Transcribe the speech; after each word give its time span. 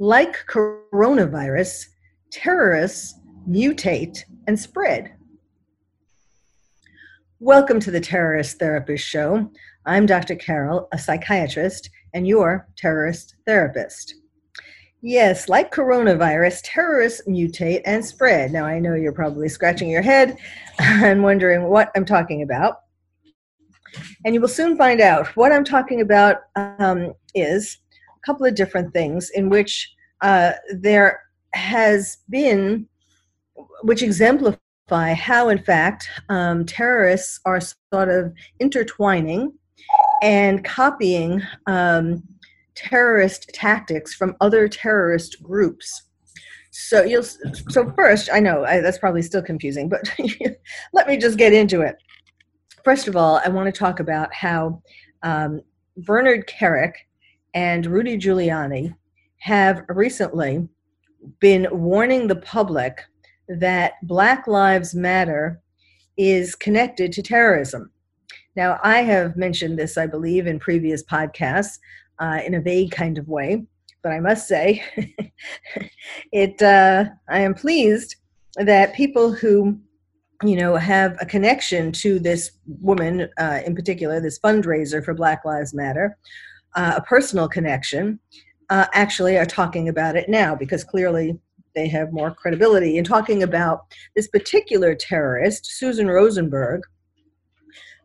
Like 0.00 0.46
coronavirus, 0.48 1.86
terrorists 2.32 3.14
mutate 3.48 4.24
and 4.48 4.58
spread. 4.58 5.14
Welcome 7.38 7.78
to 7.78 7.92
the 7.92 8.00
Terrorist 8.00 8.58
Therapist 8.58 9.06
Show. 9.06 9.52
I'm 9.86 10.06
Dr. 10.06 10.34
Carol, 10.34 10.88
a 10.90 10.98
psychiatrist, 10.98 11.90
and 12.12 12.26
your 12.26 12.66
terrorist 12.76 13.36
therapist. 13.46 14.16
Yes, 15.00 15.48
like 15.48 15.72
coronavirus, 15.72 16.62
terrorists 16.64 17.22
mutate 17.28 17.82
and 17.84 18.04
spread. 18.04 18.50
Now, 18.50 18.64
I 18.64 18.80
know 18.80 18.94
you're 18.94 19.12
probably 19.12 19.48
scratching 19.48 19.88
your 19.90 20.02
head 20.02 20.36
and 20.80 21.22
wondering 21.22 21.68
what 21.68 21.92
I'm 21.94 22.04
talking 22.04 22.42
about. 22.42 22.78
And 24.24 24.34
you 24.34 24.40
will 24.40 24.48
soon 24.48 24.76
find 24.76 25.00
out. 25.00 25.28
What 25.36 25.52
I'm 25.52 25.62
talking 25.62 26.00
about 26.00 26.38
um, 26.56 27.12
is 27.32 27.78
couple 28.26 28.46
of 28.46 28.54
different 28.54 28.92
things 28.92 29.30
in 29.30 29.48
which 29.48 29.92
uh, 30.20 30.52
there 30.78 31.20
has 31.54 32.18
been, 32.28 32.86
which 33.82 34.02
exemplify 34.02 35.14
how, 35.14 35.48
in 35.48 35.62
fact, 35.62 36.08
um, 36.28 36.64
terrorists 36.66 37.40
are 37.44 37.60
sort 37.92 38.08
of 38.08 38.32
intertwining 38.60 39.52
and 40.22 40.64
copying 40.64 41.42
um, 41.66 42.22
terrorist 42.74 43.50
tactics 43.54 44.14
from 44.14 44.36
other 44.40 44.68
terrorist 44.68 45.42
groups. 45.42 46.04
So 46.70 47.04
you'll. 47.04 47.22
So 47.22 47.92
first, 47.96 48.28
I 48.32 48.40
know 48.40 48.64
I, 48.64 48.80
that's 48.80 48.98
probably 48.98 49.22
still 49.22 49.42
confusing, 49.42 49.88
but 49.88 50.10
let 50.92 51.06
me 51.06 51.16
just 51.16 51.38
get 51.38 51.52
into 51.52 51.82
it. 51.82 51.96
First 52.82 53.06
of 53.06 53.16
all, 53.16 53.40
I 53.44 53.48
want 53.48 53.72
to 53.72 53.78
talk 53.78 54.00
about 54.00 54.34
how 54.34 54.82
um, 55.22 55.60
Bernard 55.96 56.48
Kerik 56.48 56.94
and 57.54 57.86
Rudy 57.86 58.18
Giuliani 58.18 58.94
have 59.38 59.84
recently 59.88 60.68
been 61.40 61.68
warning 61.70 62.26
the 62.26 62.36
public 62.36 63.02
that 63.48 63.94
Black 64.02 64.46
Lives 64.46 64.94
Matter 64.94 65.60
is 66.16 66.54
connected 66.54 67.12
to 67.12 67.22
terrorism. 67.22 67.90
Now, 68.56 68.78
I 68.82 68.98
have 68.98 69.36
mentioned 69.36 69.78
this, 69.78 69.96
I 69.96 70.06
believe, 70.06 70.46
in 70.46 70.58
previous 70.58 71.02
podcasts 71.04 71.78
uh, 72.18 72.40
in 72.44 72.54
a 72.54 72.60
vague 72.60 72.92
kind 72.92 73.18
of 73.18 73.28
way, 73.28 73.64
but 74.02 74.12
I 74.12 74.20
must 74.20 74.46
say, 74.46 74.82
it. 76.32 76.62
Uh, 76.62 77.06
I 77.28 77.40
am 77.40 77.54
pleased 77.54 78.16
that 78.56 78.94
people 78.94 79.32
who, 79.32 79.78
you 80.44 80.56
know, 80.56 80.76
have 80.76 81.16
a 81.20 81.26
connection 81.26 81.90
to 81.92 82.20
this 82.20 82.52
woman 82.80 83.28
uh, 83.38 83.60
in 83.66 83.74
particular, 83.74 84.20
this 84.20 84.38
fundraiser 84.38 85.04
for 85.04 85.14
Black 85.14 85.44
Lives 85.44 85.74
Matter, 85.74 86.16
uh, 86.74 86.94
a 86.96 87.02
personal 87.02 87.48
connection 87.48 88.18
uh, 88.70 88.86
actually 88.94 89.36
are 89.36 89.46
talking 89.46 89.88
about 89.88 90.16
it 90.16 90.28
now 90.28 90.54
because 90.54 90.84
clearly 90.84 91.38
they 91.74 91.88
have 91.88 92.12
more 92.12 92.32
credibility 92.32 92.98
in 92.98 93.04
talking 93.04 93.42
about 93.42 93.82
this 94.14 94.28
particular 94.28 94.94
terrorist, 94.94 95.66
Susan 95.66 96.06
Rosenberg. 96.06 96.82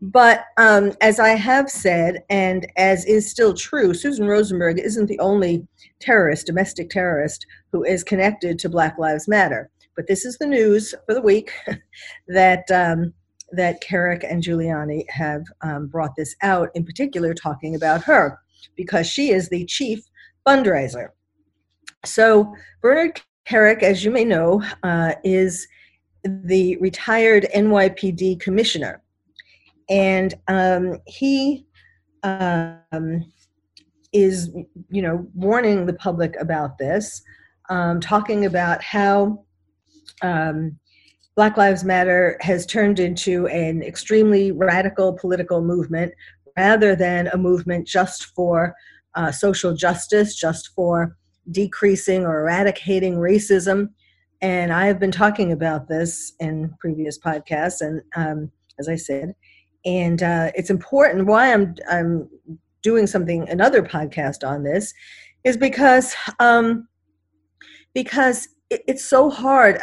But 0.01 0.45
um, 0.57 0.93
as 1.01 1.19
I 1.19 1.29
have 1.29 1.69
said, 1.69 2.23
and 2.29 2.65
as 2.77 3.05
is 3.05 3.29
still 3.29 3.53
true, 3.53 3.93
Susan 3.93 4.27
Rosenberg 4.27 4.79
isn't 4.79 5.07
the 5.07 5.19
only 5.19 5.67
terrorist, 5.99 6.47
domestic 6.47 6.89
terrorist, 6.89 7.45
who 7.71 7.83
is 7.83 8.03
connected 8.03 8.57
to 8.59 8.69
Black 8.69 8.97
Lives 8.97 9.27
Matter. 9.27 9.69
But 9.95 10.07
this 10.07 10.23
is 10.23 10.37
the 10.37 10.47
news 10.47 10.95
for 11.05 11.13
the 11.13 11.21
week 11.21 11.51
that 12.27 12.69
um, 12.71 13.13
that 13.51 13.83
Kerik 13.83 14.23
and 14.29 14.41
Giuliani 14.43 15.09
have 15.09 15.43
um, 15.61 15.87
brought 15.87 16.15
this 16.15 16.35
out, 16.43 16.69
in 16.75 16.85
particular, 16.85 17.33
talking 17.33 17.75
about 17.75 18.03
her 18.03 18.39
because 18.75 19.07
she 19.07 19.31
is 19.31 19.49
the 19.49 19.65
chief 19.65 19.99
fundraiser. 20.47 21.09
So, 22.05 22.53
Bernard 22.81 23.21
Kerik, 23.47 23.83
as 23.83 24.03
you 24.03 24.11
may 24.11 24.23
know, 24.23 24.63
uh, 24.83 25.13
is 25.23 25.67
the 26.23 26.77
retired 26.77 27.47
NYPD 27.55 28.39
commissioner. 28.39 29.01
And 29.89 30.33
um, 30.47 30.99
he 31.07 31.65
um, 32.23 33.31
is, 34.13 34.49
you 34.89 35.01
know, 35.01 35.27
warning 35.33 35.85
the 35.85 35.93
public 35.93 36.35
about 36.39 36.77
this, 36.77 37.21
um, 37.69 37.99
talking 37.99 38.45
about 38.45 38.83
how 38.83 39.45
um, 40.21 40.77
Black 41.35 41.57
Lives 41.57 41.83
Matter 41.83 42.37
has 42.41 42.65
turned 42.65 42.99
into 42.99 43.47
an 43.47 43.81
extremely 43.81 44.51
radical 44.51 45.13
political 45.13 45.61
movement 45.61 46.13
rather 46.57 46.95
than 46.95 47.27
a 47.27 47.37
movement 47.37 47.87
just 47.87 48.25
for 48.35 48.75
uh, 49.15 49.31
social 49.31 49.73
justice, 49.75 50.35
just 50.35 50.69
for 50.75 51.15
decreasing 51.51 52.25
or 52.25 52.41
eradicating 52.41 53.15
racism. 53.15 53.89
And 54.41 54.71
I 54.71 54.85
have 54.85 54.99
been 54.99 55.11
talking 55.11 55.51
about 55.51 55.87
this 55.87 56.33
in 56.39 56.73
previous 56.79 57.19
podcasts, 57.19 57.81
and 57.81 58.01
um, 58.15 58.51
as 58.79 58.87
I 58.87 58.95
said, 58.95 59.35
and 59.85 60.23
uh, 60.23 60.51
it's 60.55 60.69
important. 60.69 61.25
Why 61.25 61.53
I'm 61.53 61.75
I'm 61.89 62.29
doing 62.81 63.07
something 63.07 63.49
another 63.49 63.81
podcast 63.81 64.47
on 64.47 64.63
this 64.63 64.93
is 65.43 65.57
because 65.57 66.15
um, 66.39 66.87
because 67.93 68.47
it, 68.69 68.83
it's 68.87 69.03
so 69.03 69.29
hard 69.29 69.79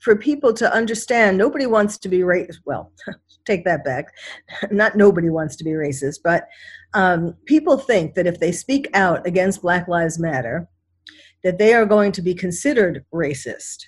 for 0.00 0.16
people 0.16 0.52
to 0.54 0.72
understand. 0.72 1.38
Nobody 1.38 1.66
wants 1.66 1.98
to 1.98 2.08
be 2.08 2.20
racist. 2.20 2.58
Well, 2.64 2.92
take 3.46 3.64
that 3.64 3.84
back. 3.84 4.06
Not 4.70 4.96
nobody 4.96 5.30
wants 5.30 5.56
to 5.56 5.64
be 5.64 5.70
racist, 5.70 6.20
but 6.22 6.48
um, 6.94 7.34
people 7.46 7.78
think 7.78 8.14
that 8.14 8.26
if 8.26 8.40
they 8.40 8.52
speak 8.52 8.88
out 8.94 9.26
against 9.26 9.62
Black 9.62 9.88
Lives 9.88 10.18
Matter, 10.18 10.68
that 11.42 11.58
they 11.58 11.72
are 11.74 11.86
going 11.86 12.12
to 12.12 12.22
be 12.22 12.34
considered 12.34 13.04
racist, 13.14 13.86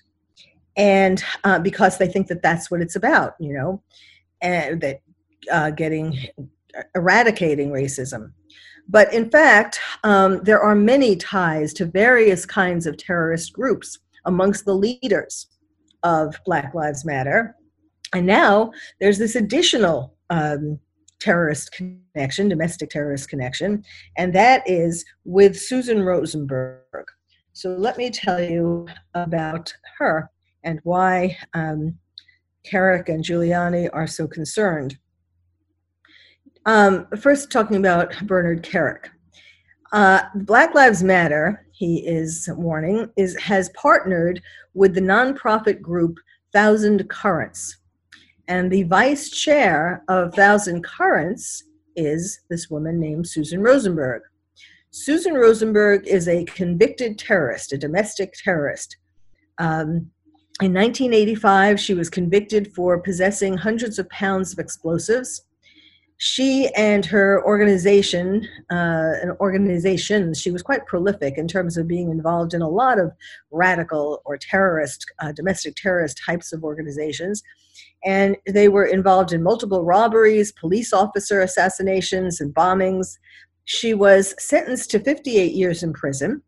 and 0.77 1.23
uh, 1.45 1.59
because 1.59 1.99
they 1.99 2.09
think 2.09 2.29
that 2.29 2.43
that's 2.43 2.71
what 2.71 2.81
it's 2.81 2.97
about, 2.97 3.35
you 3.39 3.53
know, 3.53 3.83
and 4.41 4.81
that 4.81 5.01
uh, 5.51 5.71
getting 5.71 6.17
eradicating 6.95 7.71
racism. 7.71 8.33
But 8.89 9.13
in 9.13 9.31
fact, 9.31 9.81
um, 10.03 10.43
there 10.43 10.61
are 10.61 10.75
many 10.75 11.17
ties 11.17 11.73
to 11.75 11.85
various 11.85 12.47
kinds 12.47 12.87
of 12.87 12.97
terrorist 12.97 13.53
groups 13.53 13.99
amongst 14.25 14.65
the 14.65 14.75
leaders 14.75 15.47
of 16.03 16.37
Black 16.45 16.75
Lives 16.75 17.05
Matter. 17.05 17.57
And 18.15 18.27
now 18.27 18.73
there's 19.01 19.19
this 19.19 19.37
additional 19.37 20.15
um, 20.31 20.79
terrorist 21.21 21.73
connection, 21.73 22.49
domestic 22.49 22.91
terrorist 22.91 23.29
connection, 23.29 23.85
and 24.17 24.35
that 24.35 24.69
is 24.69 25.05
with 25.25 25.59
Susan 25.59 26.03
Rosenberg. 26.03 27.07
So 27.53 27.71
let 27.71 27.97
me 27.97 28.11
tell 28.11 28.43
you 28.43 28.87
about 29.15 29.73
her 29.99 30.31
and 30.65 30.81
why 30.85 31.37
um, 31.55 31.99
Kerik 32.67 33.09
and 33.09 33.25
Giuliani 33.25 33.89
are 33.93 34.07
so 34.07 34.27
concerned. 34.27 34.97
Um, 36.67 37.07
first, 37.19 37.51
talking 37.51 37.77
about 37.77 38.15
Bernard 38.27 38.63
Kerik. 38.63 39.09
Uh, 39.93 40.23
Black 40.35 40.75
Lives 40.75 41.03
Matter, 41.03 41.67
he 41.83 42.07
is 42.07 42.49
warning, 42.53 43.11
is 43.17 43.37
has 43.41 43.69
partnered 43.71 44.41
with 44.73 44.95
the 44.95 45.01
nonprofit 45.01 45.83
group 45.83 46.17
Thousand 46.53 47.11
Currents. 47.11 47.79
And 48.47 48.71
the 48.71 48.85
vice 48.85 49.31
chair 49.31 50.05
of 50.07 50.33
Thousand 50.33 50.85
Currents 50.85 51.65
is 51.97 52.39
this 52.49 52.71
woman 52.71 53.01
named 53.01 53.27
Susan 53.27 53.61
Rosenberg. 53.61 54.23
Susan 54.93 55.35
Rosenberg 55.35 56.07
is 56.07 56.29
a 56.29 56.45
convicted 56.45 57.19
terrorist, 57.19 57.73
a 57.73 57.79
domestic 57.79 58.33
terrorist. 58.35 58.97
Um, 59.59 60.13
in 60.61 60.73
1985, 60.73 61.81
she 61.81 61.95
was 61.95 62.09
convicted 62.09 62.73
for 62.77 63.01
possessing 63.01 63.57
hundreds 63.57 63.99
of 63.99 64.09
pounds 64.11 64.53
of 64.53 64.61
explosives. 64.61 65.47
She 66.19 66.69
and 66.77 67.05
her 67.07 67.45
organization, 67.45 68.47
uh, 68.71 69.15
an 69.23 69.37
organization, 69.41 70.35
she 70.35 70.51
was 70.51 70.63
quite 70.63 70.87
prolific 70.87 71.37
in 71.37 71.49
terms 71.49 71.77
of 71.77 71.89
being 71.89 72.11
involved 72.11 72.55
in 72.55 72.63
a 72.63 72.69
lot 72.69 72.99
of 72.99 73.13
radical 73.51 74.23
or 74.25 74.37
terrorist, 74.37 75.05
uh, 75.19 75.33
domestic 75.33 75.75
terrorist 75.75 76.21
types 76.25 76.53
of 76.53 76.63
organizations. 76.63 77.43
And 78.05 78.37
they 78.47 78.69
were 78.69 78.85
involved 78.85 79.33
in 79.33 79.43
multiple 79.43 79.85
robberies, 79.85 80.53
police 80.53 80.93
officer 80.93 81.41
assassinations, 81.41 82.41
and 82.41 82.55
bombings. 82.55 83.19
She 83.65 83.95
was 83.95 84.35
sentenced 84.39 84.91
to 84.93 85.01
58 85.01 85.53
years 85.53 85.83
in 85.83 85.93
prison, 85.93 86.43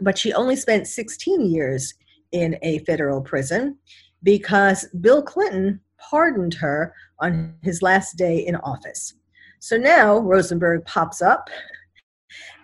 but 0.00 0.16
she 0.16 0.32
only 0.32 0.56
spent 0.56 0.86
16 0.86 1.50
years 1.50 1.94
in 2.32 2.56
a 2.62 2.78
federal 2.80 3.20
prison 3.20 3.76
because 4.22 4.86
Bill 5.00 5.22
Clinton 5.22 5.80
pardoned 5.98 6.54
her 6.54 6.94
on 7.20 7.54
his 7.62 7.82
last 7.82 8.16
day 8.16 8.38
in 8.38 8.56
office. 8.56 9.14
So 9.58 9.76
now 9.76 10.18
Rosenberg 10.18 10.84
pops 10.86 11.20
up 11.20 11.50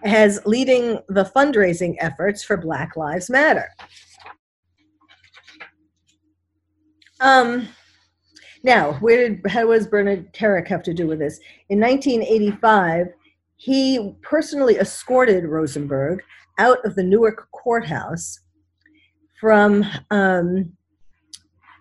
as 0.04 0.40
leading 0.46 0.98
the 1.08 1.30
fundraising 1.36 1.96
efforts 1.98 2.42
for 2.42 2.56
Black 2.56 2.96
Lives 2.96 3.28
Matter. 3.28 3.68
Um, 7.20 7.68
now, 8.62 8.94
where 8.94 9.28
did 9.28 9.40
how 9.46 9.70
does 9.72 9.86
Bernard 9.86 10.32
Kerik 10.32 10.68
have 10.68 10.82
to 10.84 10.94
do 10.94 11.06
with 11.06 11.18
this? 11.18 11.38
In 11.68 11.80
1985, 11.80 13.08
he 13.56 14.14
personally 14.22 14.76
escorted 14.76 15.44
Rosenberg 15.44 16.22
out 16.58 16.84
of 16.84 16.94
the 16.94 17.02
Newark 17.02 17.48
courthouse 17.52 18.40
from 19.40 19.84
um, 20.10 20.72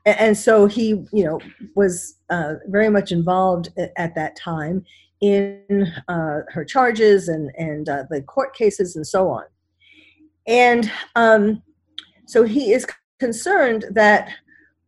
and 0.06 0.38
so 0.38 0.68
he 0.68 1.04
you 1.12 1.24
know 1.24 1.40
was 1.76 2.16
uh, 2.30 2.56
very 2.68 2.90
much 2.90 3.12
involved 3.12 3.70
at 3.98 4.16
that 4.16 4.36
time 4.36 4.84
in 5.22 5.92
uh, 6.08 6.42
her 6.50 6.66
charges 6.66 7.28
and 7.28 7.52
and 7.58 7.90
uh, 7.90 8.04
the 8.10 8.22
court 8.22 8.56
cases 8.56 8.96
and 8.96 9.06
so 9.06 9.30
on. 9.30 9.44
And 10.48 10.92
um, 11.16 11.64
so 12.28 12.44
he 12.44 12.72
is 12.72 12.86
concerned 13.20 13.86
that 13.92 14.30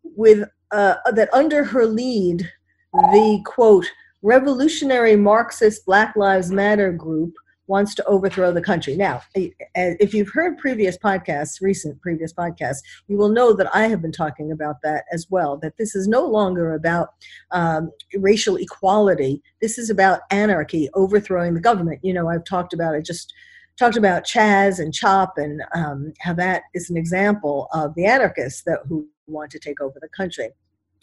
with 0.04 0.48
uh, 0.72 0.96
that 1.12 1.34
under 1.34 1.63
her 1.63 1.86
lead 1.86 2.50
the 2.94 3.42
quote 3.46 3.86
revolutionary 4.22 5.16
marxist 5.16 5.86
black 5.86 6.16
lives 6.16 6.52
matter 6.52 6.92
group 6.92 7.34
wants 7.68 7.94
to 7.96 8.06
overthrow 8.06 8.52
the 8.52 8.62
country. 8.62 8.96
Now, 8.96 9.22
if 9.36 10.14
you've 10.14 10.30
heard 10.30 10.58
previous 10.58 10.98
podcasts, 10.98 11.62
recent 11.62 12.02
previous 12.02 12.34
podcasts, 12.34 12.80
you 13.08 13.18
will 13.18 13.30
know 13.30 13.54
that 13.54 13.74
I 13.75 13.88
have 13.88 14.02
been 14.02 14.12
talking 14.12 14.52
about 14.52 14.78
that 14.84 15.06
as 15.12 15.28
well. 15.30 15.58
That 15.58 15.78
this 15.78 15.96
is 15.96 16.08
no 16.08 16.25
longer 16.25 16.74
about 16.74 17.10
um, 17.52 17.92
racial 18.18 18.56
equality. 18.56 19.42
This 19.62 19.78
is 19.78 19.90
about 19.90 20.22
anarchy, 20.31 20.90
overthrowing 20.94 21.54
the 21.54 21.62
government. 21.62 22.00
You 22.04 22.14
know, 22.14 22.30
I've 22.30 22.46
talked 22.46 22.74
about 22.74 22.96
it 22.96 23.06
just 23.06 23.34
talked 23.78 23.98
about 23.98 24.24
Chaz 24.24 24.80
and 24.80 24.94
Chop 24.94 25.38
and 25.38 25.62
um, 25.75 26.13
how 26.20 26.34
that 26.34 26.63
is 26.74 26.90
an 26.90 26.98
example 26.98 27.68
of 27.74 27.94
the 27.96 28.06
anarchists 28.06 28.63
that 28.63 28.80
who 28.88 29.08
want 29.28 29.52
to 29.52 29.60
take 29.60 29.80
over 29.81 30.00
the 30.02 30.10
country. 30.10 30.50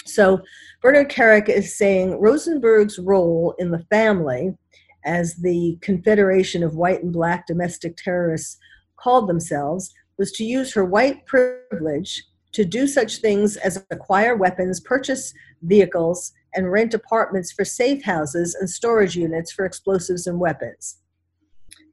So 0.06 0.42
Bernard 0.82 1.08
Kerik 1.08 1.48
is 1.48 1.76
saying 1.76 2.20
Rosenberg's 2.20 2.98
role 2.98 3.54
in 3.58 3.70
the 3.70 3.84
family 3.90 4.54
as 5.04 5.34
the 5.36 5.78
Confederation 5.80 6.62
of 6.62 6.76
White 6.76 7.02
and 7.02 7.12
Black 7.12 7.46
Domestic 7.46 7.96
Terrorists 7.96 8.58
called 8.96 9.28
themselves, 9.28 9.92
was 10.18 10.32
to 10.32 10.44
use 10.44 10.72
her 10.72 10.84
white 10.84 11.26
privilege 11.26 12.24
to 12.52 12.64
do 12.64 12.86
such 12.86 13.18
things 13.18 13.56
as 13.56 13.84
acquire 13.90 14.36
weapons, 14.36 14.80
purchase 14.80 15.34
vehicles, 15.62 16.32
and 16.54 16.70
rent 16.70 16.94
apartments 16.94 17.52
for 17.52 17.64
safe 17.64 18.02
houses 18.04 18.54
and 18.54 18.70
storage 18.70 19.16
units 19.16 19.52
for 19.52 19.64
explosives 19.64 20.26
and 20.26 20.38
weapons. 20.38 20.98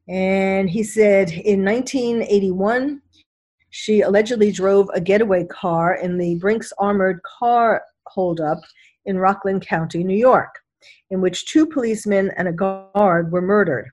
And 0.08 0.70
he 0.70 0.84
said 0.84 1.30
in 1.30 1.64
1981, 1.64 3.02
she 3.70 4.02
allegedly 4.02 4.52
drove 4.52 4.88
a 4.94 5.00
getaway 5.00 5.44
car 5.46 5.94
in 5.94 6.16
the 6.16 6.36
Brinks 6.36 6.72
armored 6.78 7.20
car 7.22 7.82
holdup 8.06 8.58
in 9.04 9.18
Rockland 9.18 9.66
County, 9.66 10.04
New 10.04 10.16
York 10.16 10.61
in 11.10 11.20
which 11.20 11.46
two 11.46 11.66
policemen 11.66 12.30
and 12.36 12.48
a 12.48 12.52
guard 12.52 13.32
were 13.32 13.42
murdered. 13.42 13.90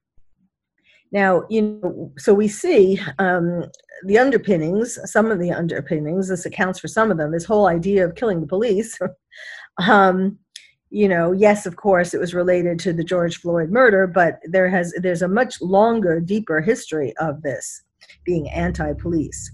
Now, 1.12 1.44
you 1.50 1.62
know, 1.62 2.12
so 2.18 2.33
we 2.33 2.47
see 2.47 3.00
um, 3.18 3.63
the 4.06 4.19
underpinnings, 4.19 5.00
some 5.06 5.31
of 5.31 5.39
the 5.39 5.51
underpinnings, 5.51 6.30
this 6.30 6.45
accounts 6.45 6.80
for 6.80 6.88
some 6.88 7.09
of 7.09 7.18
them, 7.18 7.31
this 7.31 7.45
whole 7.45 7.68
idea 7.68 8.06
of 8.06 8.15
killing 8.15 8.41
the 8.41 8.47
police. 8.47 8.97
um, 9.88 10.38
you 10.91 11.07
know, 11.07 11.31
yes, 11.31 11.65
of 11.65 11.75
course, 11.75 12.13
it 12.13 12.19
was 12.19 12.33
related 12.33 12.80
to 12.80 12.94
the 12.94 13.03
George 13.03 13.38
Floyd 13.38 13.69
murder, 13.69 14.07
but 14.07 14.39
there 14.45 14.69
has 14.69 14.94
there's 15.01 15.21
a 15.21 15.27
much 15.27 15.62
longer, 15.62 16.19
deeper 16.19 16.62
history 16.62 17.13
of 17.18 17.41
this 17.41 17.83
being 18.24 18.50
anti-police. 18.50 19.51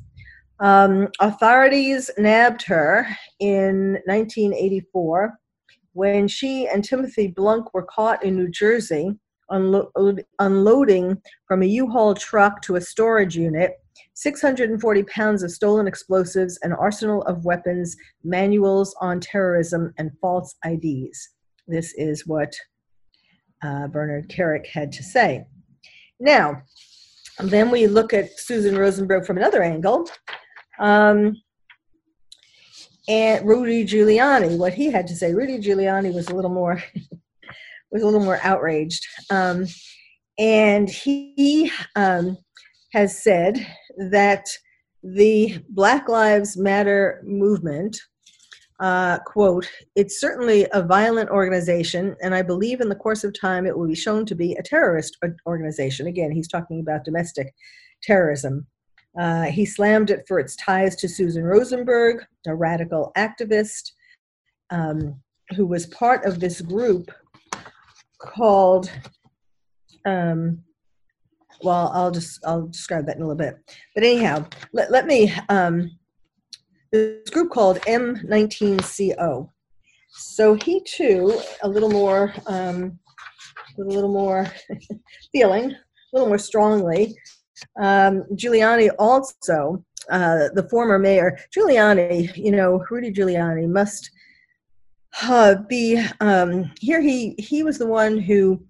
Um, 0.59 1.09
authorities 1.19 2.09
nabbed 2.17 2.63
her 2.63 3.07
in 3.39 3.99
1984 4.05 5.37
when 5.95 6.27
she 6.27 6.67
and 6.67 6.83
Timothy 6.83 7.27
Blunk 7.27 7.73
were 7.73 7.87
caught 7.89 8.21
in 8.21 8.35
New 8.35 8.49
Jersey 8.49 9.11
unlo- 9.49 10.19
unloading 10.39 11.21
from 11.47 11.63
a 11.63 11.67
U-Haul 11.67 12.13
truck 12.15 12.61
to 12.63 12.75
a 12.75 12.81
storage 12.81 13.37
unit 13.37 13.79
640 14.13 15.03
pounds 15.03 15.41
of 15.41 15.51
stolen 15.51 15.87
explosives, 15.87 16.59
an 16.63 16.73
arsenal 16.73 17.21
of 17.23 17.45
weapons, 17.45 17.95
manuals 18.25 18.93
on 18.99 19.21
terrorism, 19.21 19.93
and 19.97 20.11
false 20.19 20.55
IDs. 20.65 21.29
This 21.65 21.93
is 21.93 22.27
what 22.27 22.53
uh, 23.63 23.87
Bernard 23.87 24.27
Kerik 24.27 24.67
had 24.67 24.91
to 24.91 25.03
say. 25.03 25.45
Now, 26.19 26.61
then 27.39 27.71
we 27.71 27.87
look 27.87 28.13
at 28.13 28.37
Susan 28.37 28.77
Rosenberg 28.77 29.25
from 29.25 29.37
another 29.37 29.63
angle. 29.63 30.09
Um, 30.77 31.37
and 33.07 33.47
Rudy 33.47 33.85
Giuliani, 33.85 34.57
what 34.57 34.73
he 34.73 34.91
had 34.91 35.07
to 35.07 35.15
say. 35.15 35.33
Rudy 35.33 35.59
Giuliani 35.59 36.13
was 36.13 36.27
a 36.27 36.35
little 36.35 36.51
more 36.51 36.81
was 37.91 38.01
a 38.01 38.05
little 38.05 38.23
more 38.23 38.39
outraged, 38.43 39.05
um, 39.29 39.65
and 40.37 40.89
he 40.89 41.71
um, 41.95 42.37
has 42.93 43.21
said 43.21 43.65
that 44.11 44.47
the 45.03 45.59
Black 45.69 46.09
Lives 46.09 46.57
Matter 46.57 47.21
movement. 47.23 47.99
Uh, 48.81 49.17
quote, 49.19 49.71
it's 49.95 50.19
certainly 50.19 50.67
a 50.73 50.83
violent 50.83 51.29
organization, 51.29 52.13
and 52.21 52.35
I 52.35 52.41
believe 52.41 52.81
in 52.81 52.89
the 52.89 52.95
course 52.95 53.23
of 53.23 53.33
time 53.39 53.65
it 53.65 53.77
will 53.77 53.87
be 53.87 53.95
shown 53.95 54.25
to 54.25 54.35
be 54.35 54.51
a 54.55 54.63
terrorist 54.63 55.17
organization. 55.47 56.07
Again, 56.07 56.29
he's 56.29 56.49
talking 56.49 56.81
about 56.81 57.05
domestic 57.05 57.53
terrorism. 58.03 58.67
Uh, 59.19 59.43
he 59.43 59.65
slammed 59.65 60.09
it 60.09 60.25
for 60.27 60.39
its 60.39 60.55
ties 60.57 60.95
to 60.97 61.07
Susan 61.07 61.43
Rosenberg, 61.43 62.25
a 62.47 62.55
radical 62.55 63.11
activist 63.17 63.91
um, 64.69 65.21
who 65.55 65.65
was 65.65 65.85
part 65.87 66.25
of 66.25 66.39
this 66.39 66.61
group 66.61 67.11
called, 68.19 68.91
um, 70.05 70.63
well, 71.63 71.91
I'll 71.93 72.11
just 72.11 72.45
I'll 72.45 72.67
describe 72.67 73.05
that 73.05 73.15
in 73.15 73.21
a 73.21 73.27
little 73.27 73.37
bit. 73.37 73.57
But 73.93 74.03
anyhow, 74.03 74.45
let, 74.73 74.91
let 74.91 75.05
me 75.05 75.33
um, 75.49 75.91
this 76.91 77.29
group 77.29 77.51
called 77.51 77.79
M19CO. 77.81 79.49
So 80.09 80.53
he 80.53 80.81
too, 80.81 81.39
a 81.61 81.67
little 81.67 81.89
more, 81.89 82.33
um, 82.47 82.99
with 83.77 83.87
a 83.87 83.91
little 83.91 84.13
more 84.13 84.47
feeling, 85.31 85.71
a 85.71 85.77
little 86.13 86.27
more 86.27 86.37
strongly, 86.37 87.15
um, 87.77 88.23
Giuliani 88.33 88.89
also, 88.99 89.83
uh, 90.09 90.49
the 90.53 90.67
former 90.69 90.99
mayor, 90.99 91.37
Giuliani, 91.55 92.35
you 92.35 92.51
know, 92.51 92.83
Rudy 92.89 93.11
Giuliani 93.11 93.67
must 93.67 94.11
uh, 95.23 95.55
be 95.67 96.03
um, 96.19 96.71
here. 96.79 97.01
He 97.01 97.35
he 97.37 97.63
was 97.63 97.77
the 97.77 97.87
one 97.87 98.17
who 98.17 98.63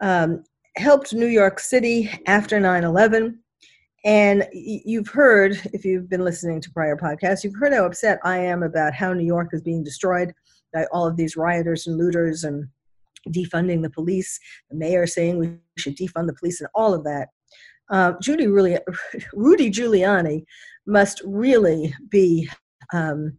um, 0.00 0.44
helped 0.76 1.12
New 1.12 1.26
York 1.26 1.60
City 1.60 2.10
after 2.26 2.58
9/11. 2.58 3.36
And 4.04 4.46
you've 4.52 5.08
heard, 5.08 5.60
if 5.72 5.84
you've 5.84 6.08
been 6.08 6.24
listening 6.24 6.60
to 6.60 6.70
prior 6.70 6.96
podcasts, 6.96 7.42
you've 7.42 7.58
heard 7.58 7.74
how 7.74 7.84
upset 7.84 8.20
I 8.24 8.38
am 8.38 8.62
about 8.62 8.94
how 8.94 9.12
New 9.12 9.26
York 9.26 9.48
is 9.52 9.60
being 9.60 9.82
destroyed 9.82 10.32
by 10.72 10.86
all 10.92 11.06
of 11.06 11.16
these 11.16 11.36
rioters 11.36 11.86
and 11.86 11.98
looters 11.98 12.44
and 12.44 12.68
defunding 13.28 13.82
the 13.82 13.90
police. 13.90 14.38
The 14.70 14.76
mayor 14.76 15.06
saying 15.06 15.38
we 15.38 15.56
should 15.76 15.96
defund 15.96 16.28
the 16.28 16.36
police 16.38 16.60
and 16.60 16.70
all 16.74 16.94
of 16.94 17.04
that 17.04 17.28
uh, 17.90 18.12
Judy 18.20 18.46
really, 18.46 18.78
Rudy 19.32 19.70
Giuliani 19.70 20.44
must 20.86 21.22
really 21.24 21.94
be 22.08 22.48
um, 22.92 23.36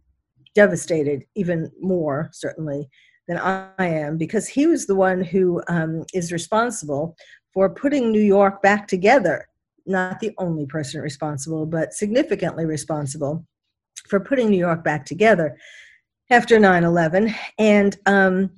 devastated 0.54 1.24
even 1.34 1.70
more, 1.80 2.30
certainly, 2.32 2.88
than 3.28 3.38
I 3.38 3.70
am, 3.78 4.16
because 4.18 4.48
he 4.48 4.66
was 4.66 4.86
the 4.86 4.96
one 4.96 5.22
who 5.22 5.62
um, 5.68 6.04
is 6.14 6.32
responsible 6.32 7.16
for 7.52 7.68
putting 7.68 8.10
New 8.10 8.22
York 8.22 8.62
back 8.62 8.86
together 8.86 9.46
not 9.86 10.20
the 10.20 10.32
only 10.38 10.66
person 10.66 11.00
responsible, 11.00 11.66
but 11.66 11.92
significantly 11.92 12.64
responsible 12.64 13.44
for 14.08 14.20
putting 14.20 14.50
New 14.50 14.58
York 14.58 14.84
back 14.84 15.04
together 15.04 15.56
after 16.30 16.58
9 16.58 16.84
11. 16.84 17.34
And 17.58 17.98
um, 18.06 18.50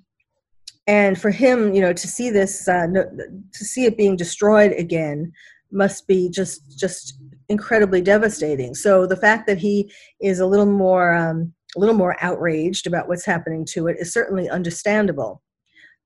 and 0.88 1.20
for 1.20 1.30
him, 1.30 1.72
you 1.72 1.80
know, 1.80 1.92
to 1.92 2.08
see 2.08 2.28
this, 2.28 2.66
uh, 2.66 2.88
to 2.88 3.64
see 3.64 3.84
it 3.84 3.96
being 3.96 4.16
destroyed 4.16 4.72
again, 4.72 5.32
must 5.72 6.06
be 6.06 6.28
just 6.28 6.78
just 6.78 7.18
incredibly 7.48 8.00
devastating. 8.00 8.74
So 8.74 9.06
the 9.06 9.16
fact 9.16 9.46
that 9.46 9.58
he 9.58 9.92
is 10.20 10.40
a 10.40 10.46
little 10.46 10.66
more 10.66 11.14
um, 11.14 11.52
a 11.76 11.80
little 11.80 11.94
more 11.94 12.16
outraged 12.20 12.86
about 12.86 13.08
what's 13.08 13.24
happening 13.24 13.64
to 13.72 13.86
it 13.86 13.96
is 13.98 14.12
certainly 14.12 14.48
understandable. 14.48 15.42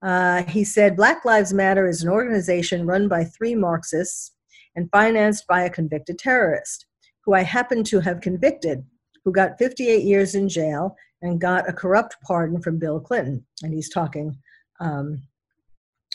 Uh, 0.03 0.45
he 0.45 0.63
said 0.63 0.97
Black 0.97 1.25
Lives 1.25 1.53
Matter 1.53 1.89
is 1.89 2.03
an 2.03 2.09
organization 2.09 2.87
run 2.87 3.09
by 3.09 3.25
three 3.25 3.55
Marxists 3.55 4.33
and 4.77 4.91
financed 4.91 5.47
by 5.47 5.63
a 5.63 5.71
convicted 5.71 6.19
terrorist, 6.19 6.87
who 7.25 7.35
I 7.35 7.43
happen 7.43 7.83
to 7.85 8.01
have 8.01 8.21
convicted, 8.21 8.85
who 9.25 9.33
got 9.33 9.59
58 9.59 10.05
years 10.05 10.35
in 10.35 10.49
jail 10.49 10.95
and 11.23 11.41
got 11.41 11.69
a 11.69 11.73
corrupt 11.73 12.17
pardon 12.23 12.61
from 12.61 12.79
Bill 12.79 13.01
Clinton. 13.01 13.45
And 13.63 13.73
he's 13.73 13.89
talking 13.89 14.37
um, 14.81 15.23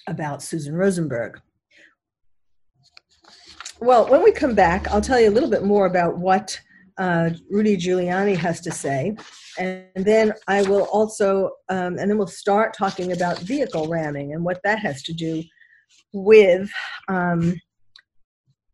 about 0.07 0.43
Susan 0.43 0.75
Rosenberg. 0.75 1.41
Well, 3.83 4.07
when 4.07 4.23
we 4.23 4.31
come 4.31 4.53
back, 4.53 4.87
I'll 4.91 5.01
tell 5.01 5.19
you 5.19 5.27
a 5.27 5.31
little 5.31 5.49
bit 5.49 5.63
more 5.63 5.87
about 5.87 6.19
what 6.19 6.57
uh, 6.99 7.31
Rudy 7.49 7.75
Giuliani 7.75 8.37
has 8.37 8.61
to 8.61 8.71
say. 8.71 9.17
And 9.57 9.87
then 9.95 10.33
I 10.47 10.61
will 10.61 10.83
also, 10.83 11.49
um, 11.67 11.97
and 11.97 12.07
then 12.07 12.19
we'll 12.19 12.27
start 12.27 12.75
talking 12.77 13.11
about 13.11 13.39
vehicle 13.39 13.87
ramming 13.87 14.33
and 14.33 14.43
what 14.43 14.61
that 14.63 14.77
has 14.77 15.01
to 15.03 15.13
do 15.13 15.43
with 16.13 16.69
um, 17.07 17.55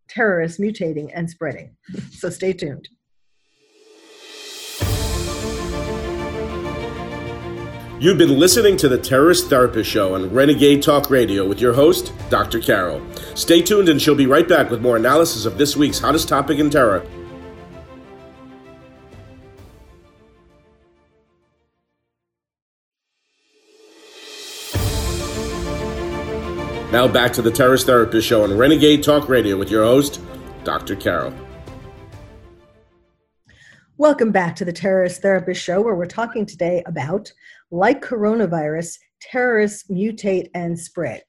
terrorists 0.10 0.60
mutating 0.60 1.10
and 1.16 1.30
spreading. 1.30 1.78
So 2.12 2.30
stay 2.30 2.52
tuned. 2.52 2.90
You've 8.00 8.20
been 8.20 8.38
listening 8.38 8.78
to 8.78 8.88
the 8.88 9.00
Terrorist 9.00 9.50
Therapist 9.50 9.90
Show 9.90 10.14
on 10.14 10.32
Renegade 10.32 10.84
Talk 10.84 11.10
Radio 11.10 11.48
with 11.48 11.60
your 11.60 11.74
host, 11.74 12.14
Dr. 12.30 12.60
Carol. 12.60 13.02
Stay 13.34 13.60
tuned 13.60 13.90
and 13.90 14.00
she'll 14.00 14.14
be 14.14 14.28
right 14.28 14.48
back 14.48 14.70
with 14.70 14.84
more 14.84 14.98
analysis 14.98 15.46
of 15.46 15.58
this 15.58 15.76
week's 15.76 15.98
hottest 15.98 16.28
topic 16.30 16.60
in 16.60 16.70
terror. 16.70 17.04
Now 26.92 27.08
back 27.08 27.34
to 27.34 27.42
the 27.42 27.52
Terrorist 27.52 27.88
Therapist 27.88 28.28
Show 28.28 28.44
on 28.44 28.56
Renegade 28.56 29.02
Talk 29.02 29.28
Radio 29.28 29.58
with 29.58 29.72
your 29.72 29.84
host, 29.84 30.22
Dr. 30.64 30.96
Carol. 30.96 31.34
Welcome 34.00 34.32
back 34.32 34.56
to 34.58 34.66
the 34.66 34.72
Terrorist 34.72 35.24
Therapist 35.24 35.60
Show, 35.60 35.82
where 35.82 35.96
we're 35.96 36.06
talking 36.06 36.46
today 36.46 36.84
about 36.86 37.34
like 37.72 38.04
coronavirus, 38.04 38.98
terrorists 39.22 39.90
mutate 39.90 40.50
and 40.54 40.78
spread. 40.78 41.24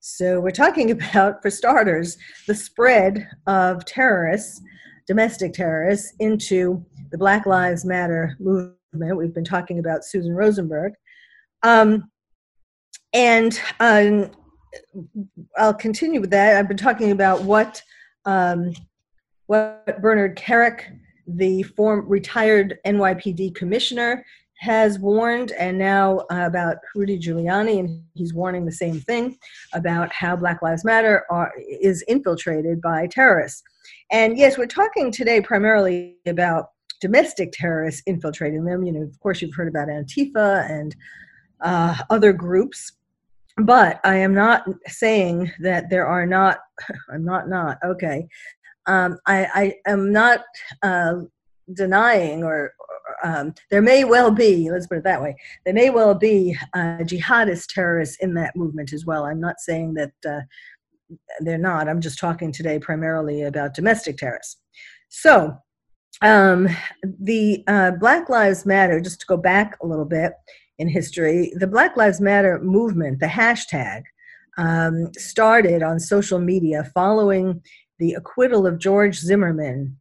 So, 0.00 0.40
we're 0.40 0.50
talking 0.50 0.90
about, 0.92 1.42
for 1.42 1.50
starters, 1.50 2.16
the 2.46 2.54
spread 2.54 3.28
of 3.46 3.84
terrorists, 3.84 4.60
domestic 5.06 5.52
terrorists, 5.52 6.14
into 6.20 6.84
the 7.10 7.18
Black 7.18 7.46
Lives 7.46 7.84
Matter 7.84 8.36
movement. 8.38 9.16
We've 9.16 9.34
been 9.34 9.44
talking 9.44 9.78
about 9.78 10.04
Susan 10.04 10.34
Rosenberg. 10.34 10.94
Um, 11.62 12.10
and 13.12 13.60
um, 13.80 14.30
I'll 15.56 15.74
continue 15.74 16.20
with 16.20 16.30
that. 16.30 16.56
I've 16.56 16.68
been 16.68 16.76
talking 16.76 17.10
about 17.10 17.42
what 17.42 17.82
um, 18.24 18.72
what 19.46 20.00
Bernard 20.00 20.36
Kerik, 20.36 20.82
the 21.26 21.62
former 21.62 22.02
retired 22.02 22.78
NYPD 22.86 23.54
commissioner, 23.54 24.24
has 24.60 24.98
warned, 24.98 25.52
and 25.52 25.78
now 25.78 26.18
uh, 26.30 26.44
about 26.46 26.76
Rudy 26.94 27.18
Giuliani, 27.18 27.80
and 27.80 28.02
he's 28.12 28.34
warning 28.34 28.66
the 28.66 28.72
same 28.72 29.00
thing 29.00 29.38
about 29.72 30.12
how 30.12 30.36
Black 30.36 30.60
Lives 30.60 30.84
Matter 30.84 31.24
are, 31.30 31.50
is 31.80 32.02
infiltrated 32.02 32.78
by 32.82 33.06
terrorists. 33.06 33.62
And 34.12 34.36
yes, 34.36 34.58
we're 34.58 34.66
talking 34.66 35.10
today 35.10 35.40
primarily 35.40 36.18
about 36.26 36.66
domestic 37.00 37.52
terrorists 37.52 38.02
infiltrating 38.04 38.66
them. 38.66 38.84
You 38.84 38.92
know, 38.92 39.02
of 39.02 39.18
course, 39.20 39.40
you've 39.40 39.54
heard 39.54 39.68
about 39.68 39.88
Antifa 39.88 40.68
and 40.70 40.94
uh, 41.62 41.96
other 42.10 42.34
groups, 42.34 42.92
but 43.56 43.98
I 44.04 44.16
am 44.16 44.34
not 44.34 44.66
saying 44.88 45.50
that 45.60 45.88
there 45.88 46.06
are 46.06 46.26
not. 46.26 46.58
I'm 47.10 47.24
not 47.24 47.48
not 47.48 47.78
okay. 47.82 48.28
Um, 48.86 49.16
I, 49.26 49.46
I 49.86 49.90
am 49.90 50.12
not 50.12 50.42
uh, 50.82 51.14
denying 51.72 52.44
or 52.44 52.74
um, 53.22 53.54
there 53.70 53.82
may 53.82 54.04
well 54.04 54.30
be, 54.30 54.70
let's 54.70 54.86
put 54.86 54.98
it 54.98 55.04
that 55.04 55.22
way, 55.22 55.36
there 55.64 55.74
may 55.74 55.90
well 55.90 56.14
be 56.14 56.56
uh, 56.74 56.98
jihadist 57.02 57.68
terrorists 57.68 58.16
in 58.20 58.34
that 58.34 58.56
movement 58.56 58.92
as 58.92 59.04
well. 59.04 59.24
I'm 59.24 59.40
not 59.40 59.60
saying 59.60 59.94
that 59.94 60.12
uh, 60.28 60.40
they're 61.40 61.58
not. 61.58 61.88
I'm 61.88 62.00
just 62.00 62.18
talking 62.18 62.52
today 62.52 62.78
primarily 62.78 63.42
about 63.42 63.74
domestic 63.74 64.18
terrorists. 64.18 64.56
So, 65.08 65.56
um, 66.22 66.68
the 67.02 67.64
uh, 67.66 67.92
Black 67.92 68.28
Lives 68.28 68.66
Matter, 68.66 69.00
just 69.00 69.20
to 69.20 69.26
go 69.26 69.36
back 69.36 69.76
a 69.82 69.86
little 69.86 70.04
bit 70.04 70.32
in 70.78 70.88
history, 70.88 71.52
the 71.56 71.66
Black 71.66 71.96
Lives 71.96 72.20
Matter 72.20 72.60
movement, 72.60 73.20
the 73.20 73.26
hashtag, 73.26 74.02
um, 74.58 75.10
started 75.14 75.82
on 75.82 75.98
social 75.98 76.38
media 76.38 76.90
following 76.94 77.62
the 77.98 78.14
acquittal 78.14 78.66
of 78.66 78.78
George 78.78 79.18
Zimmerman 79.18 79.99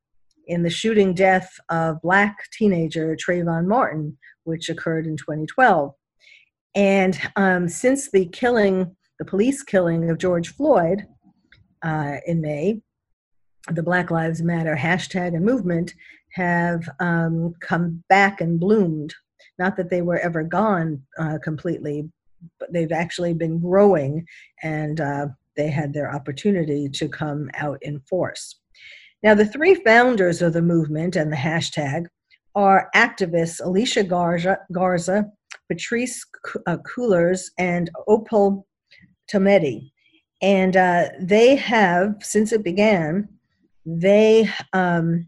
in 0.50 0.64
the 0.64 0.70
shooting 0.70 1.14
death 1.14 1.50
of 1.70 2.02
black 2.02 2.36
teenager 2.52 3.16
Trayvon 3.16 3.68
Martin, 3.68 4.18
which 4.44 4.68
occurred 4.68 5.06
in 5.06 5.16
2012. 5.16 5.94
And 6.76 7.20
um, 7.36 7.70
since 7.70 8.12
the 8.12 8.26
killing, 8.28 8.96
the 9.20 9.26
police 9.26 9.64
killing 9.64 10.10
of 10.10 10.18
George 10.18 10.50
Floyd 10.56 11.06
uh, 11.84 12.18
in 12.26 12.42
May, 12.42 12.82
the 13.72 13.84
Black 13.84 14.10
Lives 14.10 14.42
Matter 14.42 14.76
hashtag 14.76 15.36
and 15.36 15.46
movement 15.46 15.94
have 16.34 16.88
um, 17.00 17.54
come 17.62 18.04
back 18.10 18.42
and 18.42 18.60
bloomed. 18.60 19.14
Not 19.60 19.78
that 19.78 19.90
they 19.90 20.02
were 20.02 20.20
ever 20.20 20.44
gone 20.44 21.04
uh, 21.20 21.38
completely, 21.44 22.10
but 22.60 22.74
they've 22.74 22.92
actually 22.92 23.34
been 23.34 23.60
growing 23.60 24.26
and 24.64 25.00
uh, 25.00 25.28
they 25.56 25.70
had 25.70 25.94
their 25.94 26.14
opportunity 26.14 26.90
to 26.90 27.08
come 27.08 27.50
out 27.56 27.78
in 27.82 28.00
force. 28.10 28.60
Now, 29.22 29.34
the 29.34 29.46
three 29.46 29.76
founders 29.76 30.42
of 30.42 30.54
the 30.54 30.62
movement 30.62 31.16
and 31.16 31.32
the 31.32 31.38
hashtag 31.38 32.08
are 32.56 32.90
activists 32.96 33.64
Alicia 33.64 34.04
Garza, 34.04 34.58
Garza 34.72 35.26
Patrisse 35.70 36.26
uh, 36.66 36.78
Cullors, 36.78 37.52
and 37.58 37.90
Opal 38.08 38.66
Tometi. 39.32 39.92
And 40.42 40.78
uh, 40.78 41.10
they 41.20 41.56
have, 41.58 42.16
since 42.22 42.54
it 42.54 42.64
began, 42.64 43.28
they 43.86 44.50
um, 44.74 45.28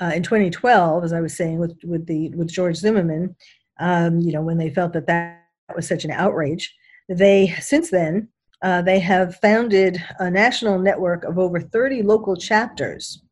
uh, 0.00 0.12
in 0.14 0.22
2012, 0.22 1.04
as 1.04 1.12
I 1.12 1.20
was 1.20 1.36
saying 1.36 1.58
with 1.58 1.76
with 1.84 2.06
the 2.06 2.30
with 2.30 2.50
George 2.50 2.76
Zimmerman, 2.76 3.34
um, 3.80 4.20
you 4.20 4.32
know, 4.32 4.42
when 4.42 4.58
they 4.58 4.70
felt 4.70 4.92
that 4.92 5.06
that 5.06 5.44
was 5.74 5.86
such 5.86 6.04
an 6.04 6.10
outrage, 6.10 6.74
they 7.08 7.54
since 7.60 7.90
then 7.90 8.28
uh, 8.62 8.82
they 8.82 8.98
have 8.98 9.36
founded 9.36 10.02
a 10.18 10.30
national 10.30 10.78
network 10.78 11.24
of 11.24 11.38
over 11.38 11.60
30 11.60 12.02
local 12.02 12.36
chapters. 12.36 13.22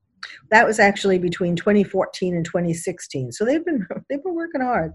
That 0.50 0.66
was 0.66 0.78
actually 0.78 1.18
between 1.18 1.56
2014 1.56 2.34
and 2.34 2.44
2016. 2.44 3.32
So 3.32 3.44
they've 3.44 3.64
been 3.64 3.86
they've 4.08 4.22
been 4.22 4.34
working 4.34 4.60
hard. 4.60 4.92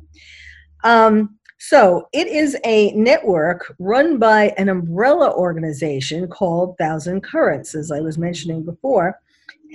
Um, 0.84 1.38
so 1.60 2.08
it 2.12 2.28
is 2.28 2.58
a 2.66 2.92
network 2.94 3.76
run 3.78 4.18
by 4.18 4.54
an 4.58 4.68
umbrella 4.68 5.32
organization 5.36 6.28
called 6.28 6.76
Thousand 6.80 7.22
Currents, 7.22 7.76
as 7.76 7.92
I 7.92 8.00
was 8.00 8.18
mentioning 8.18 8.66
before, 8.66 9.20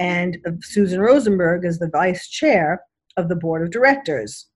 and 0.01 0.37
Susan 0.63 1.01
Rosenberg 1.01 1.65
is 1.65 1.79
the 1.79 1.89
vice 1.89 2.29
chair 2.29 2.83
of 3.17 3.29
the 3.29 3.37
board 3.37 3.63
of 3.63 3.71
directors, 3.71 4.47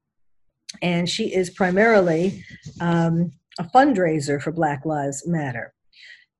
and 0.82 1.08
she 1.08 1.32
is 1.32 1.50
primarily 1.50 2.44
um, 2.80 3.30
a 3.60 3.64
fundraiser 3.64 4.42
for 4.42 4.50
Black 4.50 4.84
Lives 4.84 5.24
Matter. 5.24 5.72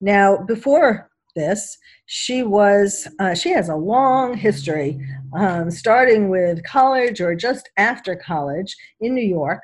Now, 0.00 0.38
before 0.38 1.10
this, 1.36 1.76
she 2.06 2.42
was 2.42 3.06
uh, 3.18 3.34
she 3.34 3.50
has 3.50 3.68
a 3.68 3.76
long 3.76 4.36
history, 4.36 4.98
um, 5.34 5.70
starting 5.70 6.28
with 6.28 6.64
college 6.64 7.20
or 7.20 7.34
just 7.34 7.70
after 7.76 8.16
college 8.16 8.76
in 9.00 9.14
New 9.14 9.26
York. 9.26 9.62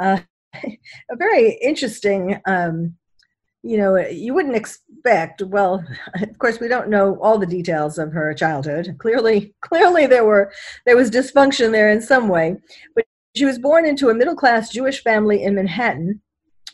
Uh, 0.00 0.18
a 0.64 1.16
very 1.16 1.58
interesting. 1.62 2.40
Um, 2.46 2.96
you 3.62 3.78
know, 3.78 3.96
you 3.96 4.32
wouldn't 4.32 4.54
expect. 4.54 5.42
Well, 5.42 5.84
of 6.22 6.38
course, 6.38 6.60
we 6.60 6.68
don't 6.68 6.88
know 6.88 7.18
all 7.20 7.38
the 7.38 7.46
details 7.46 7.98
of 7.98 8.12
her 8.12 8.32
childhood. 8.34 8.94
Clearly, 8.98 9.54
clearly 9.60 10.06
there 10.06 10.24
were 10.24 10.52
there 10.84 10.96
was 10.96 11.10
dysfunction 11.10 11.72
there 11.72 11.90
in 11.90 12.00
some 12.00 12.28
way. 12.28 12.56
But 12.94 13.06
she 13.34 13.44
was 13.44 13.58
born 13.58 13.84
into 13.84 14.08
a 14.08 14.14
middle 14.14 14.36
class 14.36 14.70
Jewish 14.70 15.02
family 15.02 15.42
in 15.42 15.54
Manhattan 15.54 16.20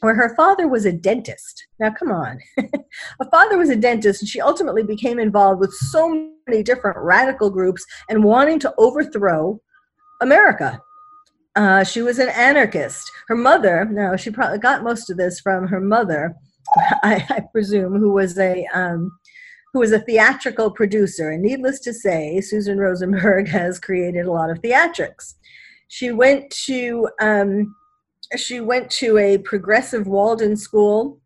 where 0.02 0.14
her 0.16 0.34
father 0.34 0.66
was 0.66 0.84
a 0.84 0.92
dentist. 0.92 1.68
Now, 1.78 1.90
come 1.90 2.10
on. 2.10 2.40
her 2.58 3.30
father 3.30 3.56
was 3.56 3.70
a 3.70 3.76
dentist, 3.76 4.20
and 4.20 4.28
she 4.28 4.40
ultimately 4.40 4.82
became 4.82 5.20
involved 5.20 5.60
with 5.60 5.72
so 5.72 6.28
many 6.48 6.64
different 6.64 6.98
radical 6.98 7.50
groups 7.50 7.86
and 8.08 8.24
wanting 8.24 8.58
to 8.60 8.74
overthrow 8.78 9.60
America. 10.20 10.80
Uh, 11.54 11.84
she 11.84 12.02
was 12.02 12.18
an 12.18 12.30
anarchist. 12.30 13.08
Her 13.28 13.36
mother, 13.36 13.84
no, 13.84 14.16
she 14.16 14.30
probably 14.30 14.58
got 14.58 14.82
most 14.82 15.08
of 15.08 15.16
this 15.16 15.38
from 15.38 15.68
her 15.68 15.80
mother, 15.80 16.34
I, 17.04 17.24
I 17.30 17.42
presume, 17.52 17.96
who 17.96 18.12
was 18.12 18.36
a 18.38 18.66
um, 18.74 19.12
who 19.72 19.78
was 19.78 19.92
a 19.92 20.00
theatrical 20.00 20.72
producer. 20.72 21.30
And 21.30 21.42
needless 21.42 21.78
to 21.80 21.94
say, 21.94 22.40
Susan 22.40 22.78
Rosenberg 22.78 23.48
has 23.50 23.78
created 23.78 24.26
a 24.26 24.32
lot 24.32 24.50
of 24.50 24.60
theatrics. 24.60 25.34
She 25.86 26.10
went 26.10 26.50
to 26.66 27.08
um, 27.20 27.74
she 28.36 28.60
went 28.60 28.90
to 28.90 29.18
a 29.18 29.38
progressive 29.38 30.06
Walden 30.06 30.56
school, 30.56 31.20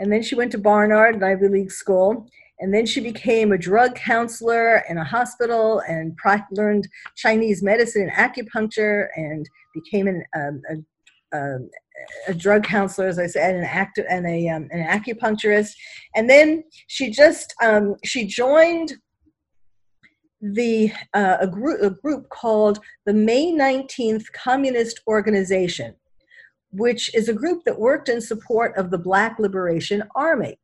and 0.00 0.12
then 0.12 0.22
she 0.22 0.34
went 0.34 0.52
to 0.52 0.58
Barnard, 0.58 1.16
an 1.16 1.22
Ivy 1.22 1.48
League 1.48 1.72
school, 1.72 2.28
and 2.60 2.72
then 2.72 2.86
she 2.86 3.00
became 3.00 3.52
a 3.52 3.58
drug 3.58 3.94
counselor 3.94 4.84
in 4.88 4.98
a 4.98 5.04
hospital 5.04 5.82
and 5.88 6.16
learned 6.52 6.88
Chinese 7.16 7.62
medicine 7.62 8.08
and 8.08 8.12
acupuncture, 8.12 9.08
and 9.16 9.48
became 9.74 10.06
an, 10.06 10.24
um, 10.36 10.62
a, 10.70 11.36
a, 11.36 11.58
a, 12.28 12.34
drug 12.34 12.64
counselor, 12.64 13.08
as 13.08 13.18
I 13.18 13.26
said, 13.26 13.54
and 13.54 13.64
an 13.64 13.70
active 13.70 14.06
and 14.08 14.26
a 14.26 14.48
um, 14.48 14.68
an 14.70 14.86
acupuncturist. 14.86 15.72
And 16.14 16.30
then 16.30 16.64
she 16.86 17.10
just 17.10 17.54
um, 17.60 17.96
she 18.04 18.26
joined 18.26 18.94
the 20.40 20.92
uh, 21.12 21.38
a 21.40 21.46
group 21.48 21.82
a 21.82 21.90
group 21.90 22.28
called 22.28 22.78
the 23.06 23.14
May 23.14 23.52
19th 23.52 24.30
Communist 24.32 25.00
Organization 25.08 25.94
which 26.74 27.14
is 27.14 27.28
a 27.28 27.34
group 27.34 27.64
that 27.64 27.78
worked 27.78 28.08
in 28.08 28.20
support 28.20 28.76
of 28.76 28.90
the 28.90 28.98
Black 28.98 29.38
Liberation 29.38 30.02
Army. 30.16 30.58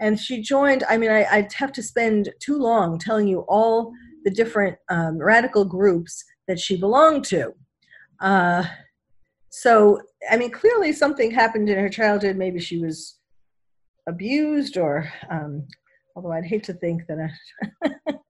And 0.00 0.18
she 0.18 0.40
joined, 0.40 0.82
I 0.88 0.96
mean, 0.96 1.10
I, 1.10 1.42
would 1.42 1.52
have 1.52 1.72
to 1.72 1.82
spend 1.82 2.30
too 2.40 2.56
long 2.56 2.98
telling 2.98 3.28
you 3.28 3.40
all 3.48 3.92
the 4.24 4.30
different 4.30 4.78
um, 4.88 5.18
radical 5.18 5.64
groups 5.64 6.24
that 6.48 6.58
she 6.58 6.76
belonged 6.76 7.24
to. 7.26 7.52
Uh, 8.20 8.64
so, 9.50 10.00
I 10.30 10.36
mean, 10.36 10.50
clearly 10.50 10.92
something 10.92 11.30
happened 11.30 11.68
in 11.68 11.78
her 11.78 11.90
childhood. 11.90 12.36
Maybe 12.36 12.58
she 12.58 12.78
was 12.78 13.18
abused, 14.08 14.78
or, 14.78 15.12
um, 15.30 15.66
although 16.16 16.32
I'd 16.32 16.46
hate 16.46 16.64
to 16.64 16.74
think 16.74 17.02
that. 17.06 17.30
I, 17.84 18.14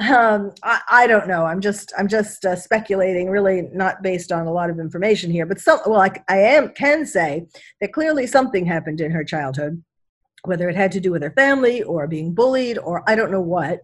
um, 0.00 0.52
I, 0.62 0.80
I, 0.88 1.06
don't 1.06 1.28
know. 1.28 1.44
I'm 1.44 1.60
just 1.60 1.92
I'm 1.98 2.08
just 2.08 2.44
uh, 2.46 2.56
speculating, 2.56 3.28
really 3.28 3.68
not 3.72 4.02
based 4.02 4.32
on 4.32 4.46
a 4.46 4.52
lot 4.52 4.70
of 4.70 4.78
information 4.78 5.30
here. 5.30 5.44
But 5.44 5.60
some, 5.60 5.80
well, 5.86 6.00
I, 6.00 6.10
I 6.28 6.38
am 6.38 6.70
can 6.70 7.04
say 7.04 7.46
that 7.80 7.92
clearly 7.92 8.26
something 8.26 8.64
happened 8.64 9.02
in 9.02 9.10
her 9.10 9.22
childhood, 9.22 9.82
whether 10.44 10.70
it 10.70 10.76
had 10.76 10.92
to 10.92 11.00
do 11.00 11.10
with 11.10 11.22
her 11.22 11.32
family 11.32 11.82
or 11.82 12.08
being 12.08 12.32
bullied 12.32 12.78
or 12.78 13.02
I 13.06 13.14
don't 13.14 13.30
know 13.30 13.42
what, 13.42 13.80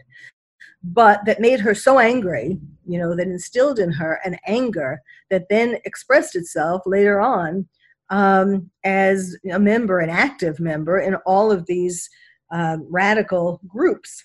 but 0.83 1.25
that 1.27 1.41
made 1.41 1.61
her 1.61 1.75
so 1.75 1.99
angry, 1.99 2.59
you 2.87 2.99
know, 2.99 3.15
that 3.15 3.27
instilled 3.27 3.79
in 3.79 3.93
her 3.93 4.19
an 4.25 4.38
anger 4.47 5.03
that 5.31 5.49
then 5.50 5.77
expressed 5.85 6.37
itself 6.37 6.83
later 6.87 7.21
on 7.21 7.69
um, 8.09 8.71
as 8.85 9.37
a 9.53 9.59
member, 9.59 9.99
an 9.99 10.09
active 10.09 10.59
member 10.59 10.99
in 10.99 11.17
all 11.27 11.53
of 11.53 11.67
these 11.67 12.09
uh, 12.50 12.79
radical 12.88 13.61
groups. 13.67 14.25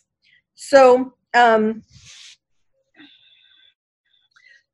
So 0.55 1.13
um, 1.33 1.83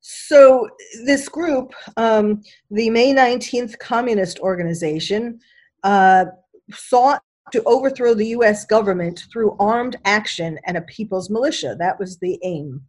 so 0.02 0.68
this 1.06 1.28
group, 1.28 1.74
um, 1.98 2.42
the 2.70 2.90
May 2.90 3.14
19th 3.14 3.80
Communist 3.80 4.40
Organization, 4.40 5.40
uh, 5.84 6.26
sought 6.72 7.22
to 7.52 7.64
overthrow 7.64 8.14
the 8.14 8.28
U.S. 8.28 8.66
government 8.66 9.24
through 9.32 9.56
armed 9.60 9.96
action 10.06 10.60
and 10.66 10.78
a 10.78 10.82
people's 10.82 11.30
militia. 11.30 11.76
That 11.80 12.00
was 12.00 12.20
the 12.20 12.40
aim. 12.44 12.82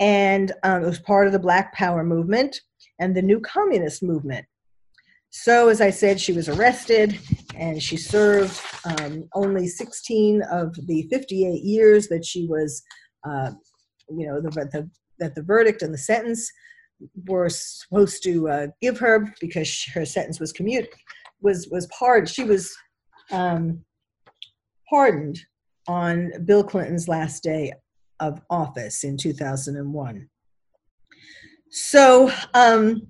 And 0.00 0.52
um, 0.64 0.82
it 0.82 0.86
was 0.86 0.98
part 0.98 1.26
of 1.26 1.32
the 1.32 1.38
Black 1.38 1.72
Power 1.74 2.02
movement 2.02 2.60
and 2.98 3.14
the 3.14 3.22
New 3.22 3.40
Communist 3.40 4.02
movement. 4.02 4.44
So, 5.36 5.68
as 5.68 5.80
I 5.80 5.90
said, 5.90 6.20
she 6.20 6.32
was 6.32 6.48
arrested 6.48 7.18
and 7.56 7.82
she 7.82 7.96
served 7.96 8.58
um, 8.84 9.28
only 9.34 9.66
16 9.66 10.42
of 10.42 10.72
the 10.86 11.08
58 11.10 11.60
years 11.60 12.06
that 12.06 12.24
she 12.24 12.46
was, 12.46 12.80
uh, 13.28 13.50
you 14.08 14.28
know, 14.28 14.40
the, 14.40 14.50
the, 14.50 14.88
that 15.18 15.34
the 15.34 15.42
verdict 15.42 15.82
and 15.82 15.92
the 15.92 15.98
sentence 15.98 16.48
were 17.26 17.48
supposed 17.48 18.22
to 18.22 18.48
uh, 18.48 18.66
give 18.80 18.96
her 19.00 19.34
because 19.40 19.84
her 19.92 20.06
sentence 20.06 20.38
was 20.38 20.52
commute 20.52 20.88
was 21.40 21.66
was 21.68 21.88
pardoned. 21.88 22.28
She 22.28 22.44
was 22.44 22.72
um, 23.32 23.84
pardoned 24.88 25.40
on 25.88 26.30
Bill 26.44 26.62
Clinton's 26.62 27.08
last 27.08 27.42
day 27.42 27.72
of 28.20 28.40
office 28.50 29.02
in 29.02 29.16
2001. 29.16 30.28
So. 31.70 32.30
Um, 32.54 33.02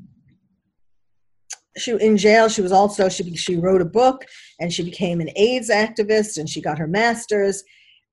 she 1.77 1.93
in 2.01 2.17
jail 2.17 2.49
she 2.49 2.63
was 2.63 2.73
also 2.73 3.09
she 3.09 3.35
she 3.37 3.57
wrote 3.57 3.81
a 3.81 3.85
book 3.85 4.25
and 4.61 4.73
she 4.73 4.83
became 4.83 5.21
an 5.21 5.31
AIDS 5.37 5.71
activist 5.71 6.37
and 6.37 6.49
she 6.49 6.61
got 6.61 6.79
her 6.79 6.87
master's 6.87 7.65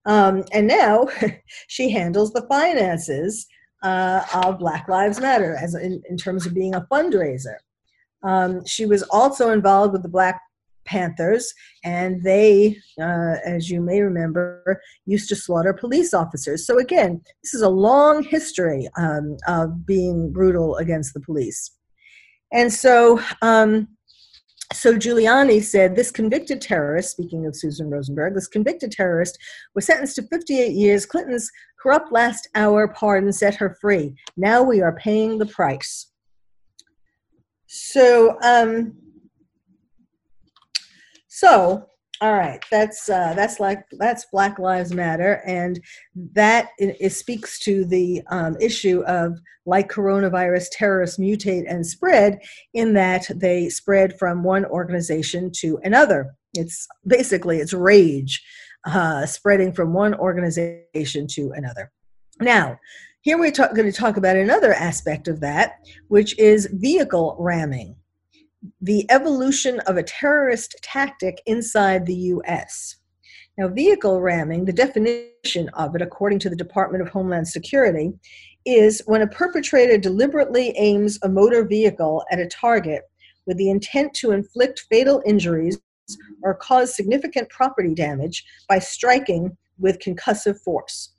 um, 0.06 0.44
and 0.52 0.68
now 0.68 1.08
she 1.68 1.90
handles 1.90 2.34
the 2.34 2.46
finances 2.48 3.48
uh, 3.84 4.24
of 4.34 4.60
Black 4.60 4.88
Lives 4.88 5.20
Matter 5.20 5.56
as 5.56 5.76
in, 5.76 6.02
in 6.10 6.18
terms 6.18 6.46
of 6.46 6.54
being 6.54 6.76
a 6.76 6.88
fundraiser. 6.92 7.56
Um, 8.24 8.66
she 8.66 8.86
was 8.86 9.04
also 9.04 9.50
involved 9.50 9.94
with 9.94 10.04
the 10.04 10.10
Black 10.10 10.40
Panthers, 10.86 11.54
and 11.84 12.22
they, 12.24 12.78
uh, 13.00 13.36
as 13.46 13.70
you 13.70 13.82
may 13.82 14.02
remember, 14.02 14.82
used 15.06 15.30
to 15.30 15.36
slaughter 15.36 15.74
police 15.74 16.14
officers. 16.14 16.66
So 16.66 16.80
again, 16.80 17.22
this 17.44 17.54
is 17.54 17.62
a 17.62 17.70
long 17.70 18.24
history 18.24 18.88
um, 18.98 19.38
of 19.48 19.86
being 19.86 20.32
brutal 20.32 20.76
against 20.78 21.14
the 21.14 21.20
police. 21.20 21.72
And 22.54 22.72
so, 22.72 23.22
um, 23.42 23.88
so 24.74 24.96
Giuliani 24.96 25.62
said 25.62 25.96
this 25.96 26.12
convicted 26.12 26.62
terrorist, 26.62 27.12
speaking 27.12 27.46
of 27.46 27.56
Susan 27.56 27.90
Rosenberg, 27.90 28.36
this 28.36 28.48
convicted 28.48 28.92
terrorist 28.92 29.38
was 29.76 29.86
sentenced 29.86 30.16
to 30.16 30.24
58 30.24 30.72
years. 30.72 31.06
Clinton's 31.06 31.50
corrupt 31.82 32.12
last 32.12 32.50
hour 32.56 32.88
pardon 32.88 33.34
set 33.34 33.56
her 33.56 33.76
free. 33.82 34.16
Now 34.38 34.64
we 34.64 34.82
are 34.82 34.96
paying 34.96 35.38
the 35.38 35.46
price. 35.46 36.08
So, 37.68 38.38
um, 38.44 38.96
so 41.28 41.88
all 42.22 42.34
right, 42.36 42.64
that's 42.70 43.10
uh, 43.10 43.34
that's 43.36 43.60
like 43.60 43.84
that's 43.94 44.28
Black 44.32 44.60
Lives 44.60 44.94
Matter, 44.94 45.42
and 45.44 45.82
that 46.34 46.70
it, 46.78 47.12
speaks 47.12 47.58
to 47.62 47.84
the 47.84 48.22
um, 48.30 48.56
issue 48.62 49.02
of 49.08 49.40
like 49.66 49.92
coronavirus, 49.92 50.68
terrorists 50.72 51.18
mutate 51.18 51.64
and 51.68 51.86
spread 51.86 52.40
in 52.76 52.94
that 52.94 53.26
they 53.36 53.70
spread 53.70 54.20
from 54.20 54.44
one 54.44 54.66
organization 54.66 55.52
to 55.62 55.80
another. 55.84 56.36
It's 56.54 56.88
basically 57.08 57.58
it's 57.58 57.74
rage 57.74 58.44
uh, 58.86 59.26
spreading 59.26 59.74
from 59.74 59.92
one 59.92 60.14
organization 60.14 61.26
to 61.32 61.52
another. 61.56 61.92
Now, 62.40 62.78
here 63.22 63.40
we're 63.40 63.52
ta- 63.52 63.74
going 63.74 63.92
to 63.92 63.98
talk 63.98 64.18
about 64.18 64.36
another 64.36 64.74
aspect 64.74 65.28
of 65.28 65.40
that, 65.40 65.74
which 66.08 66.38
is 66.38 66.70
vehicle 66.72 67.36
ramming 67.40 67.96
the 68.82 69.10
evolution 69.10 69.80
of 69.82 69.98
a 69.98 70.04
terrorist 70.04 70.76
tactic 70.82 71.42
inside 71.46 72.06
the 72.06 72.16
US. 72.16 72.98
Now, 73.58 73.68
vehicle 73.68 74.22
ramming, 74.22 74.66
the 74.66 74.74
definition 74.74 75.70
of 75.74 75.96
it, 75.96 76.02
according 76.02 76.40
to 76.40 76.50
the 76.50 76.56
Department 76.56 77.02
of 77.02 77.10
Homeland 77.10 77.48
Security, 77.48 78.14
is 78.66 79.02
when 79.06 79.22
a 79.22 79.28
perpetrator 79.28 79.98
deliberately 79.98 80.74
aims 80.78 81.20
a 81.24 81.30
motor 81.30 81.66
vehicle 81.66 82.24
at 82.32 82.40
a 82.40 82.48
target 82.48 83.04
with 83.46 83.58
the 83.58 83.70
intent 83.70 84.14
to 84.14 84.32
inflict 84.32 84.86
fatal 84.90 85.22
injuries 85.26 85.78
or 86.44 86.56
cause 86.56 86.96
significant 86.96 87.50
property 87.50 87.94
damage 87.94 88.44
by 88.70 88.80
striking 88.80 89.58
with 89.80 90.00
concussive 90.00 90.60
force. 90.62 91.14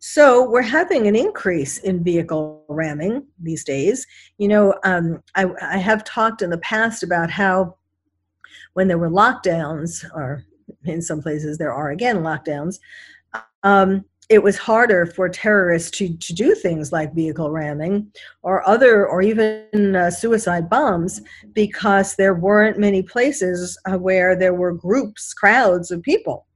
So 0.00 0.48
we're 0.48 0.62
having 0.62 1.06
an 1.06 1.14
increase 1.14 1.76
in 1.78 2.02
vehicle 2.02 2.64
ramming 2.68 3.26
these 3.38 3.62
days. 3.64 4.06
You 4.38 4.48
know, 4.48 4.74
um, 4.82 5.22
I, 5.34 5.46
I 5.60 5.76
have 5.76 6.04
talked 6.04 6.40
in 6.40 6.48
the 6.48 6.58
past 6.58 7.02
about 7.02 7.30
how 7.30 7.76
when 8.72 8.88
there 8.88 8.96
were 8.98 9.10
lockdowns, 9.10 10.02
or 10.14 10.46
in 10.84 11.02
some 11.02 11.20
places 11.20 11.58
there 11.58 11.72
are 11.72 11.90
again 11.90 12.18
lockdowns, 12.18 12.78
um, 13.62 14.04
it 14.30 14.42
was 14.42 14.56
harder 14.56 15.04
for 15.04 15.28
terrorists 15.28 15.90
to, 15.98 16.16
to 16.16 16.32
do 16.32 16.54
things 16.54 16.92
like 16.92 17.14
vehicle 17.14 17.50
ramming 17.50 18.10
or 18.42 18.66
other 18.66 19.06
or 19.06 19.20
even 19.20 19.96
uh, 19.96 20.10
suicide 20.10 20.70
bombs 20.70 21.20
because 21.52 22.14
there 22.14 22.34
weren't 22.34 22.78
many 22.78 23.02
places 23.02 23.78
uh, 23.86 23.98
where 23.98 24.36
there 24.36 24.54
were 24.54 24.72
groups 24.72 25.34
crowds 25.34 25.90
of 25.90 26.00
people 26.02 26.46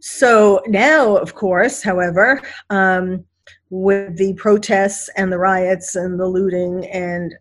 so 0.00 0.62
now, 0.66 1.16
of 1.16 1.34
course, 1.34 1.82
however, 1.82 2.40
um, 2.70 3.24
with 3.70 4.16
the 4.16 4.34
protests 4.34 5.08
and 5.16 5.32
the 5.32 5.38
riots 5.38 5.96
and 5.96 6.20
the 6.20 6.26
looting 6.26 6.86
and 6.86 7.34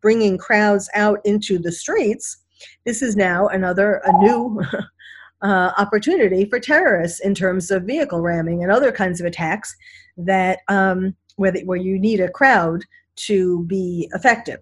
bringing 0.00 0.36
crowds 0.36 0.88
out 0.94 1.20
into 1.24 1.58
the 1.58 1.72
streets, 1.72 2.38
this 2.84 3.02
is 3.02 3.16
now 3.16 3.46
another 3.48 4.02
a 4.04 4.12
new 4.18 4.62
uh, 5.42 5.72
opportunity 5.78 6.44
for 6.44 6.60
terrorists 6.60 7.20
in 7.20 7.34
terms 7.34 7.70
of 7.70 7.84
vehicle 7.84 8.20
ramming 8.20 8.62
and 8.62 8.70
other 8.70 8.92
kinds 8.92 9.20
of 9.20 9.26
attacks 9.26 9.74
that 10.16 10.60
um, 10.68 11.14
where, 11.36 11.50
the, 11.50 11.64
where 11.64 11.78
you 11.78 11.98
need 11.98 12.20
a 12.20 12.28
crowd 12.28 12.84
to 13.16 13.64
be 13.64 14.08
effective. 14.12 14.60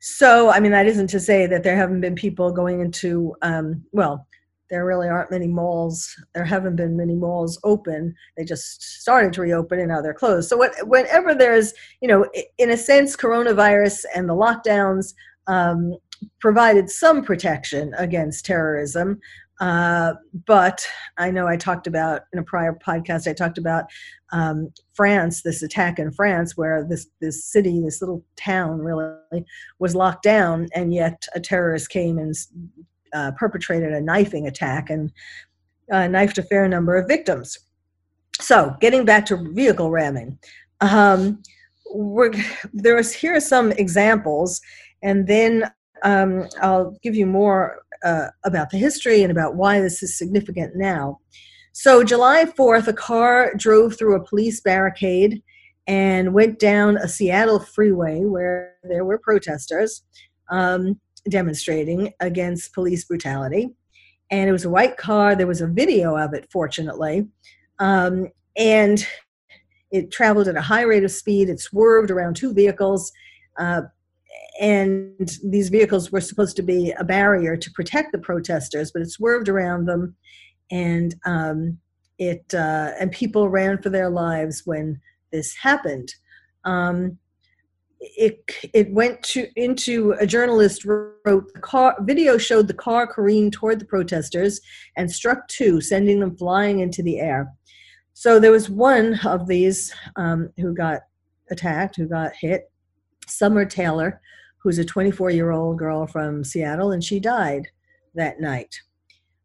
So, 0.00 0.50
I 0.50 0.60
mean, 0.60 0.72
that 0.72 0.86
isn't 0.86 1.08
to 1.08 1.20
say 1.20 1.46
that 1.46 1.62
there 1.62 1.76
haven't 1.76 2.00
been 2.00 2.14
people 2.14 2.52
going 2.52 2.80
into, 2.80 3.36
um, 3.42 3.84
well, 3.92 4.26
there 4.70 4.86
really 4.86 5.08
aren't 5.08 5.30
many 5.30 5.48
malls. 5.48 6.14
There 6.34 6.44
haven't 6.44 6.76
been 6.76 6.96
many 6.96 7.14
malls 7.14 7.58
open. 7.64 8.14
They 8.36 8.44
just 8.44 8.82
started 9.02 9.32
to 9.34 9.42
reopen 9.42 9.80
and 9.80 9.88
now 9.88 10.00
they're 10.00 10.14
closed. 10.14 10.48
So, 10.48 10.56
what, 10.56 10.74
whenever 10.86 11.34
there's, 11.34 11.74
you 12.00 12.08
know, 12.08 12.26
in 12.58 12.70
a 12.70 12.76
sense, 12.76 13.16
coronavirus 13.16 14.04
and 14.14 14.28
the 14.28 14.34
lockdowns 14.34 15.14
um, 15.46 15.96
provided 16.40 16.88
some 16.88 17.22
protection 17.22 17.92
against 17.98 18.46
terrorism. 18.46 19.20
Uh, 19.60 20.14
but 20.46 20.86
I 21.18 21.30
know 21.30 21.46
I 21.46 21.56
talked 21.58 21.86
about 21.86 22.22
in 22.32 22.38
a 22.38 22.42
prior 22.42 22.72
podcast, 22.72 23.28
I 23.28 23.34
talked 23.34 23.58
about 23.58 23.84
um, 24.32 24.72
France, 24.94 25.42
this 25.42 25.62
attack 25.62 25.98
in 25.98 26.12
France, 26.12 26.56
where 26.56 26.86
this 26.88 27.08
this 27.20 27.44
city, 27.44 27.82
this 27.84 28.00
little 28.00 28.24
town, 28.36 28.78
really 28.78 29.44
was 29.78 29.94
locked 29.94 30.22
down, 30.22 30.68
and 30.74 30.94
yet 30.94 31.26
a 31.34 31.40
terrorist 31.40 31.90
came 31.90 32.16
and 32.16 32.34
uh, 33.12 33.32
perpetrated 33.32 33.92
a 33.92 34.00
knifing 34.00 34.46
attack 34.46 34.90
and 34.90 35.12
uh, 35.92 36.06
knifed 36.06 36.38
a 36.38 36.42
fair 36.42 36.68
number 36.68 36.96
of 36.96 37.08
victims. 37.08 37.58
So, 38.40 38.74
getting 38.80 39.04
back 39.04 39.26
to 39.26 39.52
vehicle 39.52 39.90
ramming, 39.90 40.38
um, 40.80 41.42
we're, 41.92 42.32
there's 42.72 43.12
here 43.12 43.36
are 43.36 43.40
some 43.40 43.72
examples, 43.72 44.60
and 45.02 45.26
then 45.26 45.70
um, 46.02 46.48
I'll 46.62 46.96
give 47.02 47.14
you 47.14 47.26
more 47.26 47.82
uh, 48.04 48.28
about 48.44 48.70
the 48.70 48.78
history 48.78 49.22
and 49.22 49.30
about 49.30 49.56
why 49.56 49.80
this 49.80 50.02
is 50.02 50.16
significant 50.16 50.76
now. 50.76 51.18
So, 51.72 52.02
July 52.02 52.44
4th, 52.44 52.88
a 52.88 52.92
car 52.92 53.52
drove 53.56 53.96
through 53.96 54.16
a 54.16 54.24
police 54.24 54.60
barricade 54.60 55.42
and 55.86 56.34
went 56.34 56.58
down 56.58 56.96
a 56.96 57.08
Seattle 57.08 57.60
freeway 57.60 58.20
where 58.24 58.76
there 58.84 59.04
were 59.04 59.18
protesters 59.18 60.02
um, 60.50 61.00
demonstrating 61.28 62.12
against 62.20 62.74
police 62.74 63.04
brutality. 63.04 63.70
And 64.30 64.48
it 64.48 64.52
was 64.52 64.64
a 64.64 64.70
white 64.70 64.96
car. 64.96 65.34
There 65.34 65.46
was 65.46 65.60
a 65.60 65.66
video 65.66 66.16
of 66.16 66.34
it, 66.34 66.48
fortunately. 66.52 67.26
Um, 67.78 68.28
and 68.56 69.04
it 69.90 70.12
traveled 70.12 70.48
at 70.48 70.56
a 70.56 70.60
high 70.60 70.82
rate 70.82 71.04
of 71.04 71.10
speed. 71.10 71.48
It 71.48 71.60
swerved 71.60 72.10
around 72.10 72.36
two 72.36 72.54
vehicles. 72.54 73.10
Uh, 73.58 73.82
and 74.60 75.38
these 75.44 75.68
vehicles 75.68 76.12
were 76.12 76.20
supposed 76.20 76.56
to 76.56 76.62
be 76.62 76.92
a 76.92 77.04
barrier 77.04 77.56
to 77.56 77.70
protect 77.72 78.12
the 78.12 78.18
protesters, 78.18 78.92
but 78.92 79.02
it 79.02 79.10
swerved 79.10 79.48
around 79.48 79.86
them 79.86 80.14
and 80.70 81.14
um, 81.24 81.78
it 82.18 82.44
uh, 82.54 82.92
and 83.00 83.10
people 83.10 83.48
ran 83.48 83.80
for 83.80 83.88
their 83.88 84.10
lives 84.10 84.62
when 84.64 85.00
this 85.32 85.56
happened. 85.56 86.12
Um, 86.64 87.18
it 88.00 88.42
it 88.72 88.90
went 88.92 89.22
to 89.22 89.46
into 89.56 90.12
a 90.18 90.26
journalist 90.26 90.84
wrote 90.86 91.52
the 91.54 91.60
car 91.60 91.96
video 92.00 92.38
showed 92.38 92.66
the 92.66 92.74
car 92.74 93.06
careened 93.06 93.52
toward 93.52 93.78
the 93.78 93.84
protesters 93.84 94.60
and 94.96 95.10
struck 95.10 95.46
two, 95.48 95.80
sending 95.80 96.20
them 96.20 96.36
flying 96.36 96.80
into 96.80 97.02
the 97.02 97.20
air. 97.20 97.52
So 98.14 98.40
there 98.40 98.52
was 98.52 98.70
one 98.70 99.18
of 99.24 99.46
these 99.46 99.94
um, 100.16 100.50
who 100.56 100.74
got 100.74 101.02
attacked, 101.50 101.96
who 101.96 102.06
got 102.06 102.32
hit, 102.34 102.70
Summer 103.26 103.64
Taylor, 103.64 104.20
who's 104.58 104.78
a 104.78 104.84
24 104.84 105.30
year 105.30 105.50
old 105.50 105.78
girl 105.78 106.06
from 106.06 106.42
Seattle, 106.42 106.92
and 106.92 107.04
she 107.04 107.20
died 107.20 107.68
that 108.14 108.40
night. 108.40 108.80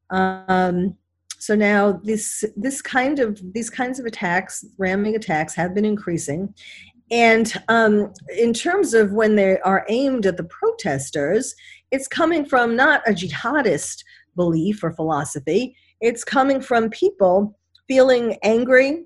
Um, 0.10 0.98
so 1.40 1.56
now 1.56 2.00
this 2.04 2.46
this 2.56 2.82
kind 2.82 3.20
of 3.20 3.40
these 3.54 3.70
kinds 3.70 4.00
of 4.00 4.06
attacks, 4.06 4.66
ramming 4.78 5.16
attacks, 5.16 5.56
have 5.56 5.76
been 5.76 5.86
increasing. 5.86 6.54
And 7.12 7.54
um, 7.68 8.14
in 8.36 8.54
terms 8.54 8.94
of 8.94 9.12
when 9.12 9.36
they 9.36 9.60
are 9.60 9.86
aimed 9.90 10.26
at 10.26 10.38
the 10.38 10.44
protesters, 10.44 11.56
it's 11.92 12.08
coming 12.08 12.46
from 12.46 12.76
not 12.76 13.08
a 13.08 13.12
jihadist 13.12 14.04
belief 14.36 14.84
or 14.84 14.92
philosophy. 14.92 15.76
It's 16.02 16.24
coming 16.24 16.60
from 16.62 16.90
people 16.90 17.58
feeling 17.88 18.38
angry, 18.44 19.06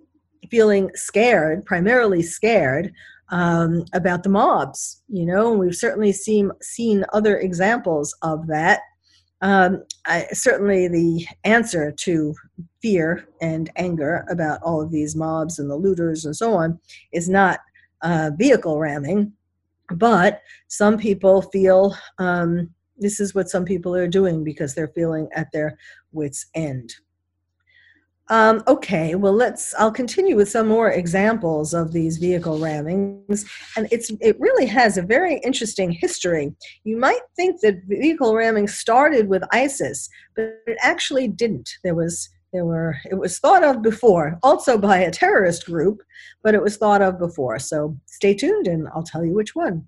feeling 0.49 0.89
scared, 0.95 1.65
primarily 1.65 2.21
scared 2.21 2.93
um, 3.29 3.85
about 3.93 4.23
the 4.23 4.29
mobs. 4.29 5.01
You 5.09 5.25
know, 5.25 5.51
we've 5.51 5.75
certainly 5.75 6.13
seen 6.13 6.51
seen 6.62 7.05
other 7.13 7.38
examples 7.38 8.15
of 8.21 8.47
that 8.47 8.79
um, 9.41 9.83
I, 10.05 10.27
certainly, 10.33 10.88
the 10.88 11.25
answer 11.43 11.91
to 11.91 12.35
fear 12.81 13.27
and 13.41 13.69
anger 13.77 14.25
about 14.29 14.62
all 14.62 14.81
of 14.81 14.91
these 14.91 15.15
mobs 15.15 15.59
and 15.59 15.69
the 15.69 15.75
looters 15.75 16.25
and 16.25 16.35
so 16.35 16.53
on 16.53 16.79
is 17.13 17.29
not 17.29 17.59
uh, 18.01 18.31
vehicle 18.38 18.79
ramming, 18.79 19.33
but 19.91 20.41
some 20.67 20.97
people 20.97 21.41
feel 21.41 21.95
um, 22.17 22.69
this 22.97 23.19
is 23.19 23.33
what 23.33 23.49
some 23.49 23.65
people 23.65 23.95
are 23.95 24.07
doing 24.07 24.43
because 24.43 24.75
they're 24.75 24.89
feeling 24.89 25.29
at 25.33 25.51
their 25.51 25.77
wits' 26.12 26.47
end. 26.53 26.93
Um, 28.31 28.62
okay, 28.67 29.15
well, 29.15 29.33
let's. 29.33 29.73
I'll 29.73 29.91
continue 29.91 30.35
with 30.35 30.49
some 30.49 30.67
more 30.67 30.91
examples 30.91 31.73
of 31.73 31.91
these 31.91 32.17
vehicle 32.17 32.59
rammings, 32.59 33.49
and 33.75 33.88
it's 33.91 34.12
it 34.21 34.39
really 34.39 34.67
has 34.67 34.97
a 34.97 35.01
very 35.01 35.39
interesting 35.39 35.91
history. 35.91 36.53
You 36.83 36.97
might 36.97 37.21
think 37.35 37.62
that 37.62 37.81
vehicle 37.88 38.35
ramming 38.35 38.67
started 38.67 39.29
with 39.29 39.41
ISIS, 39.51 40.09
but 40.35 40.59
it 40.67 40.77
actually 40.83 41.27
didn't. 41.27 41.71
There 41.83 41.95
was 41.95 42.29
there 42.51 42.65
were 42.65 42.97
it 43.09 43.15
was 43.15 43.39
thought 43.39 43.63
of 43.63 43.81
before, 43.81 44.39
also 44.43 44.77
by 44.77 44.97
a 44.97 45.12
terrorist 45.12 45.65
group, 45.65 46.01
but 46.43 46.55
it 46.55 46.62
was 46.62 46.77
thought 46.77 47.01
of 47.01 47.19
before. 47.19 47.59
So 47.59 47.97
stay 48.05 48.33
tuned, 48.33 48.67
and 48.67 48.88
I'll 48.95 49.03
tell 49.03 49.23
you 49.23 49.33
which 49.33 49.55
one. 49.55 49.88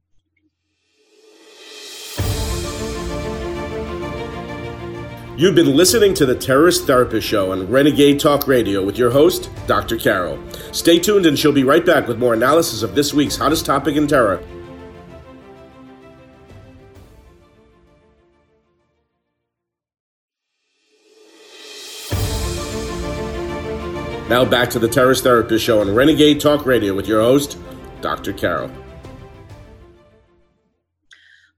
You've 5.38 5.56
been 5.56 5.76
listening 5.76 6.14
to 6.16 6.26
the 6.28 6.36
Terrorist 6.36 6.86
Therapist 6.86 7.28
Show 7.28 7.52
on 7.52 7.68
Renegade 7.68 8.20
Talk 8.20 8.48
Radio 8.48 8.86
with 8.86 8.96
your 8.96 9.10
host, 9.10 9.50
Dr. 9.66 9.98
Carol. 9.98 10.38
Stay 10.72 11.00
tuned 11.00 11.26
and 11.26 11.40
she'll 11.40 11.52
be 11.52 11.64
right 11.64 11.84
back 11.84 12.08
with 12.08 12.20
more 12.20 12.36
analysis 12.36 12.84
of 12.84 12.94
this 12.94 13.12
week's 13.12 13.38
hottest 13.38 13.66
topic 13.66 13.96
in 13.96 14.06
terror. 14.06 14.44
Now 24.32 24.46
back 24.46 24.70
to 24.70 24.80
the 24.80 24.88
Terrorist 24.88 25.24
Therapist 25.24 25.62
Show 25.62 25.82
on 25.82 25.94
Renegade 25.94 26.40
Talk 26.40 26.66
Radio 26.66 26.94
with 26.94 27.06
your 27.06 27.20
host, 27.20 27.58
Dr. 28.00 28.32
Carol. 28.32 28.72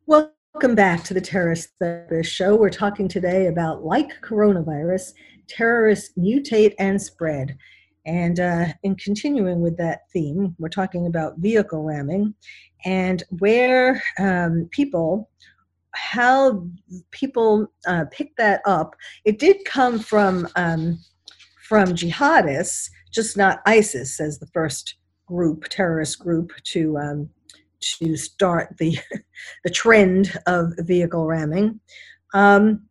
Welcome 0.07 0.73
back 0.73 1.03
to 1.03 1.13
the 1.13 1.21
Terrorist 1.21 1.69
Therapist 1.77 2.33
Show. 2.33 2.55
We're 2.55 2.71
talking 2.71 3.07
today 3.07 3.45
about, 3.45 3.85
like 3.85 4.09
coronavirus, 4.23 5.13
terrorists 5.47 6.17
mutate 6.17 6.73
and 6.79 6.99
spread. 6.99 7.55
And 8.07 8.39
uh, 8.39 8.65
in 8.81 8.95
continuing 8.95 9.61
with 9.61 9.77
that 9.77 10.09
theme, 10.11 10.55
we're 10.57 10.69
talking 10.69 11.05
about 11.05 11.37
vehicle 11.37 11.83
ramming 11.83 12.33
and 12.85 13.21
where 13.37 14.01
um, 14.17 14.67
people, 14.71 15.29
how 15.91 16.65
people 17.11 17.71
uh, 17.85 18.05
pick 18.09 18.35
that 18.37 18.61
up. 18.65 18.95
It 19.25 19.37
did 19.37 19.63
come 19.63 19.99
from 19.99 20.47
um, 20.55 20.97
from 21.73 21.95
jihadists, 21.95 22.91
just 23.11 23.35
not 23.35 23.63
ISIS 23.65 24.19
as 24.19 24.37
the 24.37 24.45
first 24.53 24.97
group, 25.25 25.65
terrorist 25.69 26.19
group 26.19 26.51
to 26.65 26.95
um, 26.99 27.27
to 27.79 28.15
start 28.15 28.77
the 28.77 28.95
the 29.63 29.71
trend 29.71 30.39
of 30.45 30.73
vehicle 30.77 31.25
ramming. 31.25 31.79
Um, 32.35 32.83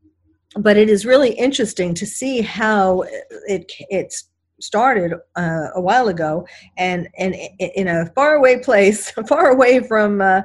but 0.57 0.77
it 0.77 0.91
is 0.91 1.07
really 1.07 1.31
interesting 1.31 1.95
to 1.95 2.05
see 2.05 2.41
how 2.41 3.05
it 3.47 3.71
it's 3.89 4.29
started 4.61 5.15
uh, 5.37 5.69
a 5.77 5.81
while 5.81 6.09
ago, 6.09 6.45
and 6.77 7.09
and 7.17 7.37
in 7.61 7.87
a 7.87 8.07
faraway 8.17 8.59
place, 8.59 9.11
far 9.29 9.51
away 9.51 9.79
from 9.79 10.21
uh, 10.21 10.43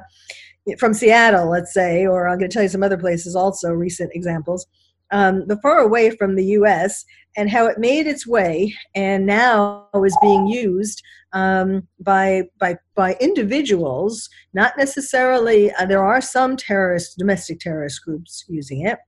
from 0.78 0.94
Seattle, 0.94 1.50
let's 1.50 1.74
say, 1.74 2.06
or 2.06 2.28
I'm 2.28 2.38
going 2.38 2.48
to 2.48 2.54
tell 2.54 2.62
you 2.62 2.68
some 2.68 2.84
other 2.84 2.98
places 2.98 3.34
also, 3.34 3.72
recent 3.72 4.12
examples, 4.14 4.64
um, 5.10 5.46
far 5.62 5.78
away 5.78 6.10
from 6.10 6.36
the 6.36 6.44
U.S. 6.44 7.04
and 7.36 7.50
how 7.50 7.66
it 7.66 7.78
made 7.78 8.06
its 8.06 8.26
way 8.26 8.74
and 8.94 9.26
now 9.26 9.88
is 10.04 10.16
being 10.22 10.46
used 10.46 11.02
um, 11.32 11.86
by 12.00 12.44
by 12.58 12.76
by 12.94 13.14
individuals, 13.20 14.28
not 14.54 14.72
necessarily. 14.76 15.72
Uh, 15.74 15.86
there 15.86 16.04
are 16.04 16.20
some 16.20 16.56
terrorist, 16.56 17.18
domestic 17.18 17.60
terrorist 17.60 18.02
groups 18.04 18.44
using 18.48 18.86
it, 18.86 18.98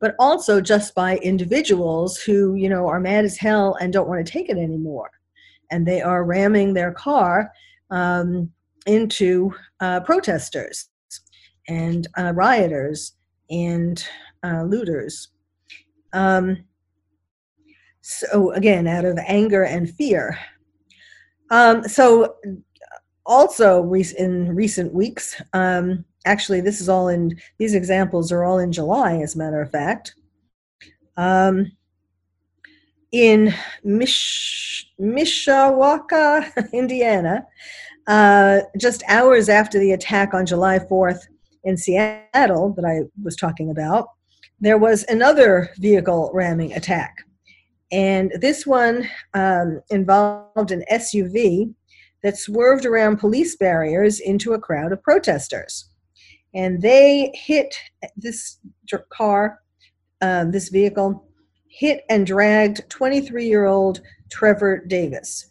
but 0.00 0.14
also 0.18 0.60
just 0.60 0.94
by 0.94 1.18
individuals 1.18 2.18
who 2.18 2.54
you 2.54 2.68
know 2.68 2.86
are 2.86 3.00
mad 3.00 3.24
as 3.24 3.36
hell 3.36 3.76
and 3.80 3.92
don't 3.92 4.08
want 4.08 4.24
to 4.24 4.32
take 4.32 4.48
it 4.48 4.58
anymore, 4.58 5.10
and 5.70 5.86
they 5.86 6.00
are 6.00 6.24
ramming 6.24 6.74
their 6.74 6.92
car 6.92 7.50
um, 7.90 8.50
into 8.86 9.52
uh, 9.80 10.00
protesters. 10.00 10.88
and 11.68 12.06
uh, 12.16 12.32
rioters 12.34 13.16
and 13.50 14.06
uh, 14.46 14.62
looters. 14.62 15.28
Um, 16.12 16.64
so 18.00 18.52
again, 18.52 18.86
out 18.86 19.04
of 19.04 19.18
anger 19.26 19.64
and 19.64 19.90
fear. 19.90 20.38
Um, 21.50 21.82
so 21.84 22.36
also 23.24 23.82
in 23.92 24.54
recent 24.54 24.94
weeks, 24.94 25.40
um, 25.52 26.04
actually 26.24 26.60
this 26.60 26.80
is 26.80 26.88
all 26.88 27.08
in, 27.08 27.36
these 27.58 27.74
examples 27.74 28.30
are 28.30 28.44
all 28.44 28.58
in 28.58 28.70
July, 28.70 29.16
as 29.16 29.34
a 29.34 29.38
matter 29.38 29.60
of 29.60 29.70
fact. 29.70 30.14
Um, 31.16 31.72
in 33.12 33.52
Mish- 33.82 34.92
Mishawaka, 35.00 36.70
Indiana, 36.72 37.44
uh, 38.06 38.60
just 38.78 39.02
hours 39.08 39.48
after 39.48 39.78
the 39.78 39.92
attack 39.92 40.34
on 40.34 40.46
July 40.46 40.78
4th 40.78 41.22
in 41.64 41.76
Seattle 41.76 42.72
that 42.74 42.84
I 42.84 43.00
was 43.22 43.34
talking 43.34 43.70
about, 43.70 44.08
there 44.60 44.78
was 44.78 45.04
another 45.08 45.70
vehicle 45.78 46.30
ramming 46.32 46.72
attack. 46.72 47.24
And 47.92 48.32
this 48.40 48.66
one 48.66 49.08
um, 49.34 49.80
involved 49.90 50.70
an 50.70 50.84
SUV 50.90 51.72
that 52.22 52.36
swerved 52.36 52.84
around 52.84 53.18
police 53.18 53.56
barriers 53.56 54.18
into 54.18 54.54
a 54.54 54.58
crowd 54.58 54.92
of 54.92 55.02
protesters. 55.02 55.90
And 56.54 56.80
they 56.80 57.30
hit 57.34 57.76
this 58.16 58.58
car, 59.10 59.60
uh, 60.22 60.46
this 60.46 60.70
vehicle, 60.70 61.28
hit 61.68 62.04
and 62.08 62.26
dragged 62.26 62.88
23 62.88 63.46
year 63.46 63.66
old 63.66 64.00
Trevor 64.30 64.84
Davis. 64.86 65.50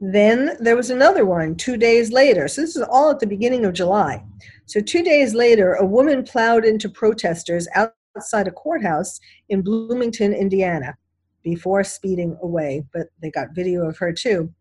Then 0.00 0.56
there 0.60 0.76
was 0.76 0.90
another 0.90 1.24
one 1.24 1.54
two 1.54 1.76
days 1.76 2.10
later. 2.10 2.48
So 2.48 2.62
this 2.62 2.74
is 2.74 2.82
all 2.82 3.10
at 3.10 3.20
the 3.20 3.26
beginning 3.26 3.64
of 3.64 3.74
July. 3.74 4.24
So 4.70 4.80
two 4.80 5.02
days 5.02 5.34
later, 5.34 5.74
a 5.74 5.84
woman 5.84 6.22
plowed 6.22 6.64
into 6.64 6.88
protesters 6.88 7.66
outside 7.74 8.46
a 8.46 8.52
courthouse 8.52 9.18
in 9.48 9.62
Bloomington, 9.62 10.32
Indiana, 10.32 10.96
before 11.42 11.82
speeding 11.82 12.38
away. 12.40 12.84
But 12.92 13.08
they 13.20 13.32
got 13.32 13.52
video 13.52 13.84
of 13.88 13.98
her 13.98 14.12
too. 14.12 14.54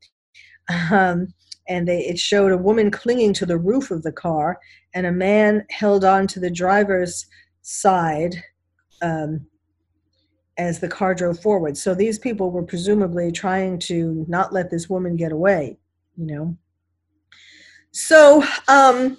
Um, 0.92 1.28
and 1.68 1.88
they, 1.88 2.00
it 2.00 2.18
showed 2.18 2.52
a 2.52 2.58
woman 2.58 2.90
clinging 2.90 3.34
to 3.34 3.46
the 3.46 3.60
roof 3.60 3.92
of 3.92 4.02
the 4.02 4.12
car 4.12 4.58
and 4.96 5.06
a 5.06 5.12
man 5.12 5.64
held 5.70 6.04
on 6.04 6.26
to 6.26 6.40
the 6.40 6.50
driver's 6.50 7.28
side 7.62 8.36
um, 9.04 9.46
as 10.58 10.80
the 10.80 10.88
car 10.88 11.14
drove 11.14 11.40
forward. 11.40 11.78
So 11.78 11.94
these 11.94 12.18
people 12.18 12.50
were 12.50 12.64
presumably 12.64 13.32
trying 13.32 13.78
to 13.82 14.26
not 14.28 14.54
let 14.54 14.72
this 14.72 14.90
woman 14.90 15.16
get 15.16 15.32
away, 15.32 15.78
you 16.18 16.26
know. 16.26 16.58
So, 17.92 18.44
um, 18.68 19.18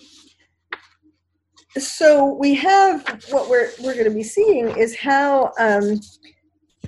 so 1.78 2.34
we 2.34 2.54
have 2.54 3.06
what 3.30 3.48
we're 3.48 3.70
we're 3.80 3.94
going 3.94 4.04
to 4.04 4.10
be 4.10 4.22
seeing 4.22 4.68
is 4.76 4.96
how 4.98 5.52
um, 5.58 6.00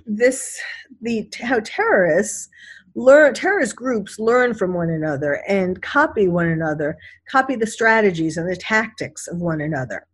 this 0.07 0.61
the 1.03 1.29
how 1.41 1.61
terrorists 1.65 2.49
learn 2.95 3.33
terrorist 3.33 3.77
groups 3.77 4.19
learn 4.19 4.55
from 4.55 4.75
one 4.75 4.91
another 4.91 5.43
and 5.49 5.81
copy 5.83 6.29
one 6.29 6.49
another, 6.49 6.97
copy 7.31 7.55
the 7.55 7.67
strategies 7.67 8.37
and 8.37 8.51
the 8.51 8.57
tactics 8.57 9.29
of 9.29 9.39
one 9.39 9.61
another, 9.61 10.07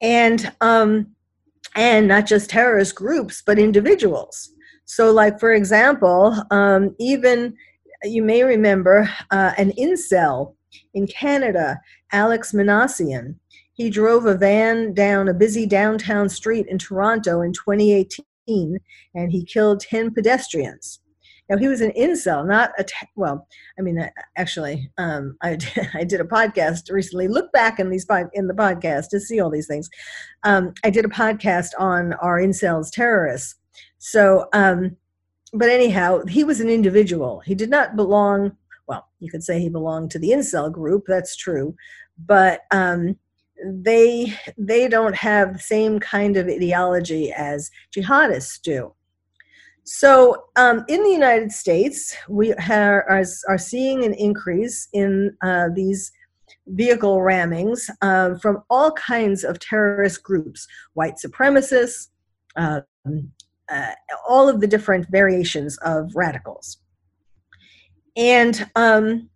and 0.00 0.52
um, 0.60 1.06
and 1.76 2.08
not 2.08 2.26
just 2.26 2.50
terrorist 2.50 2.94
groups, 2.94 3.42
but 3.44 3.58
individuals. 3.58 4.50
So, 4.86 5.12
like, 5.12 5.38
for 5.38 5.52
example, 5.52 6.34
um, 6.50 6.96
even 6.98 7.54
you 8.02 8.22
may 8.22 8.42
remember 8.42 9.08
uh, 9.30 9.52
an 9.56 9.72
incel 9.72 10.54
in 10.94 11.06
Canada, 11.06 11.80
Alex 12.12 12.52
Minassian. 12.52 13.36
He 13.80 13.88
drove 13.88 14.26
a 14.26 14.34
van 14.34 14.92
down 14.92 15.26
a 15.26 15.32
busy 15.32 15.64
downtown 15.64 16.28
street 16.28 16.66
in 16.68 16.76
Toronto 16.76 17.40
in 17.40 17.54
2018 17.54 18.76
and 19.14 19.32
he 19.32 19.42
killed 19.42 19.80
10 19.80 20.12
pedestrians. 20.12 21.00
Now 21.48 21.56
he 21.56 21.66
was 21.66 21.80
an 21.80 21.92
incel, 21.92 22.46
not 22.46 22.72
a 22.78 22.84
well. 23.16 23.48
I 23.78 23.80
mean, 23.80 24.06
actually, 24.36 24.90
um, 24.98 25.34
I 25.42 25.56
I 25.94 26.04
did 26.04 26.20
a 26.20 26.24
podcast 26.24 26.90
recently. 26.90 27.26
Look 27.26 27.50
back 27.52 27.80
in 27.80 27.88
these 27.88 28.06
in 28.34 28.48
the 28.48 28.52
podcast 28.52 29.08
to 29.12 29.18
see 29.18 29.40
all 29.40 29.48
these 29.48 29.66
things. 29.66 29.88
Um, 30.42 30.74
I 30.84 30.90
did 30.90 31.06
a 31.06 31.08
podcast 31.08 31.70
on 31.78 32.12
our 32.20 32.38
incels 32.38 32.90
terrorists. 32.92 33.54
So, 33.96 34.46
um, 34.52 34.94
but 35.54 35.70
anyhow, 35.70 36.26
he 36.26 36.44
was 36.44 36.60
an 36.60 36.68
individual. 36.68 37.40
He 37.46 37.54
did 37.54 37.70
not 37.70 37.96
belong. 37.96 38.58
Well, 38.86 39.08
you 39.20 39.30
could 39.30 39.42
say 39.42 39.58
he 39.58 39.70
belonged 39.70 40.10
to 40.10 40.18
the 40.18 40.32
incel 40.32 40.70
group. 40.70 41.04
That's 41.06 41.34
true, 41.34 41.74
but 42.18 42.60
um, 42.72 43.16
they 43.64 44.32
they 44.56 44.88
don't 44.88 45.14
have 45.14 45.54
the 45.54 45.58
same 45.58 45.98
kind 45.98 46.36
of 46.36 46.48
ideology 46.48 47.32
as 47.32 47.70
jihadists 47.94 48.60
do. 48.60 48.94
So, 49.84 50.44
um, 50.56 50.84
in 50.88 51.02
the 51.02 51.10
United 51.10 51.50
States, 51.50 52.14
we 52.28 52.52
are, 52.52 53.02
are, 53.08 53.24
are 53.48 53.58
seeing 53.58 54.04
an 54.04 54.14
increase 54.14 54.88
in 54.92 55.36
uh, 55.42 55.68
these 55.74 56.12
vehicle 56.68 57.18
rammings 57.18 57.90
uh, 58.02 58.36
from 58.38 58.62
all 58.70 58.92
kinds 58.92 59.42
of 59.42 59.58
terrorist 59.58 60.22
groups, 60.22 60.66
white 60.94 61.14
supremacists, 61.14 62.08
uh, 62.56 62.82
uh, 63.70 63.90
all 64.28 64.48
of 64.48 64.60
the 64.60 64.66
different 64.66 65.06
variations 65.10 65.76
of 65.78 66.14
radicals. 66.14 66.78
And 68.16 68.68
um, 68.76 69.30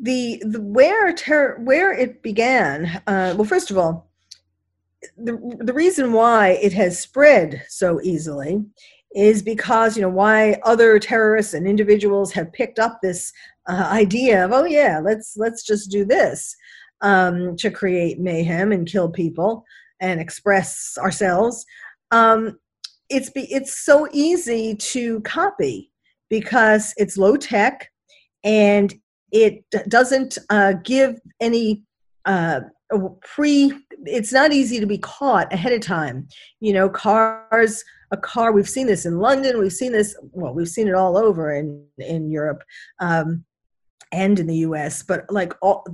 the, 0.00 0.42
the 0.44 0.60
where 0.60 1.12
ter- 1.12 1.58
where 1.58 1.92
it 1.92 2.22
began, 2.22 3.02
uh, 3.06 3.34
well, 3.36 3.44
first 3.44 3.70
of 3.70 3.78
all, 3.78 4.10
the, 5.16 5.58
the 5.60 5.72
reason 5.72 6.12
why 6.12 6.58
it 6.62 6.72
has 6.72 6.98
spread 6.98 7.64
so 7.68 8.00
easily 8.02 8.64
is 9.14 9.42
because 9.42 9.96
you 9.96 10.02
know 10.02 10.08
why 10.08 10.60
other 10.64 10.98
terrorists 10.98 11.54
and 11.54 11.66
individuals 11.66 12.32
have 12.32 12.52
picked 12.52 12.78
up 12.78 13.00
this 13.02 13.32
uh, 13.68 13.88
idea 13.90 14.44
of 14.44 14.52
oh 14.52 14.64
yeah 14.64 15.00
let's 15.02 15.36
let's 15.36 15.64
just 15.64 15.90
do 15.90 16.04
this 16.04 16.54
um, 17.00 17.56
to 17.56 17.70
create 17.70 18.20
mayhem 18.20 18.72
and 18.72 18.86
kill 18.86 19.08
people 19.08 19.64
and 20.00 20.20
express 20.20 20.96
ourselves 20.98 21.64
um, 22.12 22.58
it's 23.08 23.30
be, 23.30 23.52
it's 23.52 23.84
so 23.84 24.06
easy 24.12 24.76
to 24.76 25.20
copy 25.22 25.90
because 26.28 26.94
it's 26.96 27.18
low 27.18 27.36
tech 27.36 27.90
and 28.44 28.94
it 29.32 29.64
doesn't 29.88 30.38
uh, 30.50 30.74
give 30.84 31.20
any 31.40 31.82
uh, 32.24 32.60
pre 33.22 33.72
it's 34.04 34.32
not 34.32 34.52
easy 34.52 34.80
to 34.80 34.86
be 34.86 34.98
caught 34.98 35.52
ahead 35.52 35.72
of 35.72 35.80
time. 35.80 36.26
You 36.60 36.72
know 36.72 36.88
cars 36.88 37.84
a 38.10 38.16
car 38.16 38.52
we've 38.52 38.68
seen 38.68 38.86
this 38.86 39.06
in 39.06 39.18
london 39.18 39.58
we've 39.58 39.72
seen 39.72 39.92
this 39.92 40.16
well 40.32 40.54
we've 40.54 40.68
seen 40.68 40.88
it 40.88 40.94
all 40.94 41.16
over 41.16 41.54
in 41.54 41.84
in 41.98 42.30
europe 42.30 42.62
um, 43.00 43.44
and 44.12 44.38
in 44.38 44.46
the 44.46 44.56
us 44.56 45.02
but 45.02 45.24
like 45.30 45.52
all 45.62 45.84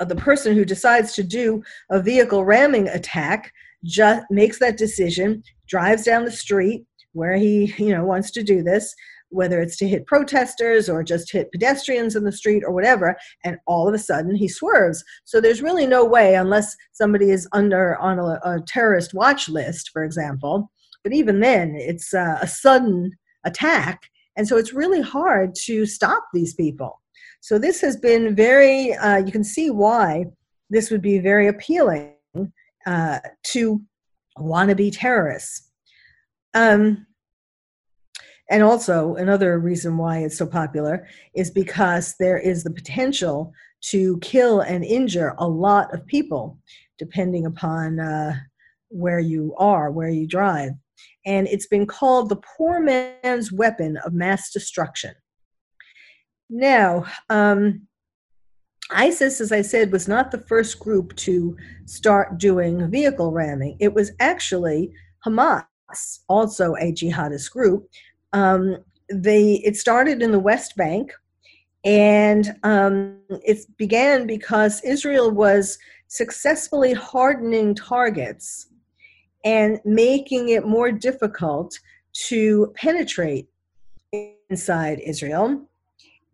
the 0.00 0.16
person 0.16 0.54
who 0.54 0.64
decides 0.64 1.12
to 1.14 1.22
do 1.22 1.62
a 1.90 2.00
vehicle 2.00 2.44
ramming 2.44 2.88
attack 2.88 3.52
just 3.84 4.24
makes 4.30 4.58
that 4.58 4.76
decision 4.76 5.42
drives 5.66 6.04
down 6.04 6.24
the 6.24 6.30
street 6.30 6.86
where 7.12 7.36
he 7.36 7.74
you 7.78 7.94
know 7.94 8.04
wants 8.04 8.30
to 8.30 8.42
do 8.42 8.62
this 8.62 8.94
whether 9.30 9.60
it's 9.60 9.76
to 9.76 9.88
hit 9.88 10.06
protesters 10.06 10.88
or 10.88 11.02
just 11.02 11.30
hit 11.30 11.52
pedestrians 11.52 12.16
in 12.16 12.24
the 12.24 12.32
street 12.32 12.62
or 12.64 12.72
whatever, 12.72 13.16
and 13.44 13.58
all 13.66 13.88
of 13.88 13.94
a 13.94 13.98
sudden 13.98 14.34
he 14.34 14.48
swerves. 14.48 15.04
So 15.24 15.40
there's 15.40 15.62
really 15.62 15.86
no 15.86 16.04
way, 16.04 16.34
unless 16.34 16.76
somebody 16.92 17.30
is 17.30 17.48
under 17.52 17.96
on 17.98 18.18
a, 18.18 18.40
a 18.44 18.60
terrorist 18.66 19.14
watch 19.14 19.48
list, 19.48 19.90
for 19.92 20.04
example. 20.04 20.70
But 21.04 21.12
even 21.12 21.40
then, 21.40 21.74
it's 21.76 22.12
uh, 22.12 22.38
a 22.40 22.46
sudden 22.46 23.12
attack, 23.44 24.02
and 24.36 24.46
so 24.46 24.56
it's 24.56 24.72
really 24.72 25.00
hard 25.00 25.54
to 25.66 25.86
stop 25.86 26.24
these 26.32 26.54
people. 26.54 27.00
So 27.40 27.58
this 27.58 27.80
has 27.80 27.96
been 27.96 28.34
very. 28.34 28.94
Uh, 28.94 29.18
you 29.18 29.32
can 29.32 29.44
see 29.44 29.70
why 29.70 30.26
this 30.70 30.90
would 30.90 31.02
be 31.02 31.18
very 31.18 31.48
appealing 31.48 32.14
uh, 32.86 33.18
to 33.44 33.80
wannabe 34.38 34.90
terrorists. 34.92 35.70
Um, 36.54 37.06
and 38.50 38.62
also, 38.62 39.14
another 39.16 39.58
reason 39.58 39.98
why 39.98 40.18
it's 40.18 40.38
so 40.38 40.46
popular 40.46 41.06
is 41.34 41.50
because 41.50 42.14
there 42.18 42.38
is 42.38 42.64
the 42.64 42.70
potential 42.70 43.52
to 43.90 44.18
kill 44.20 44.60
and 44.60 44.84
injure 44.84 45.34
a 45.38 45.46
lot 45.46 45.92
of 45.92 46.06
people, 46.06 46.58
depending 46.98 47.44
upon 47.44 48.00
uh, 48.00 48.34
where 48.88 49.20
you 49.20 49.54
are, 49.58 49.90
where 49.90 50.08
you 50.08 50.26
drive. 50.26 50.72
And 51.26 51.46
it's 51.46 51.66
been 51.66 51.86
called 51.86 52.30
the 52.30 52.40
poor 52.56 52.80
man's 52.80 53.52
weapon 53.52 53.98
of 53.98 54.14
mass 54.14 54.50
destruction. 54.50 55.14
Now, 56.48 57.04
um, 57.28 57.82
ISIS, 58.90 59.42
as 59.42 59.52
I 59.52 59.60
said, 59.60 59.92
was 59.92 60.08
not 60.08 60.30
the 60.30 60.40
first 60.40 60.78
group 60.78 61.14
to 61.16 61.54
start 61.84 62.38
doing 62.38 62.90
vehicle 62.90 63.32
ramming. 63.32 63.76
It 63.78 63.92
was 63.92 64.12
actually 64.18 64.90
Hamas, 65.26 65.66
also 66.28 66.74
a 66.76 66.92
jihadist 66.92 67.50
group, 67.50 67.86
um, 68.32 68.78
they 69.10 69.54
it 69.64 69.76
started 69.76 70.22
in 70.22 70.32
the 70.32 70.38
West 70.38 70.76
Bank, 70.76 71.12
And 71.84 72.56
um, 72.64 73.18
it 73.44 73.58
began 73.76 74.26
because 74.26 74.82
Israel 74.82 75.30
was 75.30 75.78
successfully 76.08 76.92
hardening 76.92 77.74
targets 77.74 78.68
and 79.44 79.80
making 79.84 80.48
it 80.48 80.66
more 80.66 80.90
difficult 80.90 81.78
to 82.26 82.72
penetrate 82.74 83.48
inside 84.50 84.98
Israel. 85.00 85.62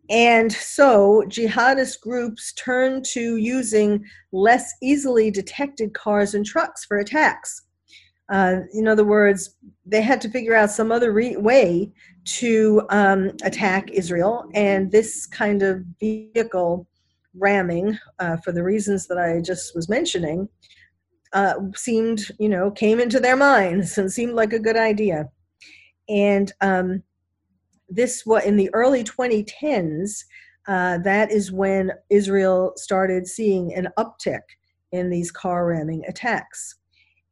And 0.09 0.51
so 0.51 1.23
jihadist 1.27 2.01
groups 2.01 2.53
turned 2.53 3.05
to 3.05 3.37
using 3.37 4.03
less 4.31 4.73
easily 4.81 5.31
detected 5.31 5.93
cars 5.93 6.33
and 6.33 6.45
trucks 6.45 6.85
for 6.85 6.97
attacks. 6.97 7.63
Uh, 8.29 8.61
in 8.73 8.87
other 8.87 9.05
words, 9.05 9.55
they 9.85 10.01
had 10.01 10.19
to 10.21 10.29
figure 10.29 10.55
out 10.55 10.71
some 10.71 10.91
other 10.91 11.11
re- 11.11 11.37
way 11.37 11.91
to 12.25 12.81
um, 12.89 13.31
attack 13.43 13.91
Israel, 13.91 14.49
and 14.55 14.91
this 14.91 15.25
kind 15.27 15.61
of 15.61 15.83
vehicle 15.99 16.87
ramming, 17.35 17.97
uh, 18.19 18.37
for 18.37 18.51
the 18.51 18.63
reasons 18.63 19.07
that 19.07 19.17
I 19.17 19.41
just 19.41 19.75
was 19.75 19.89
mentioning, 19.89 20.49
uh, 21.33 21.55
seemed, 21.75 22.31
you 22.39 22.49
know, 22.49 22.71
came 22.71 22.99
into 22.99 23.19
their 23.19 23.35
minds 23.35 23.97
and 23.97 24.11
seemed 24.11 24.33
like 24.33 24.53
a 24.53 24.59
good 24.59 24.77
idea. 24.77 25.29
And 26.07 26.51
um, 26.61 27.03
this 27.89 28.25
was 28.25 28.43
in 28.45 28.55
the 28.55 28.73
early 28.73 29.03
2010s. 29.03 30.23
Uh, 30.67 30.97
that 30.99 31.31
is 31.31 31.51
when 31.51 31.91
Israel 32.09 32.73
started 32.75 33.27
seeing 33.27 33.73
an 33.75 33.89
uptick 33.99 34.41
in 34.91 35.09
these 35.09 35.31
car 35.31 35.67
ramming 35.67 36.03
attacks. 36.07 36.75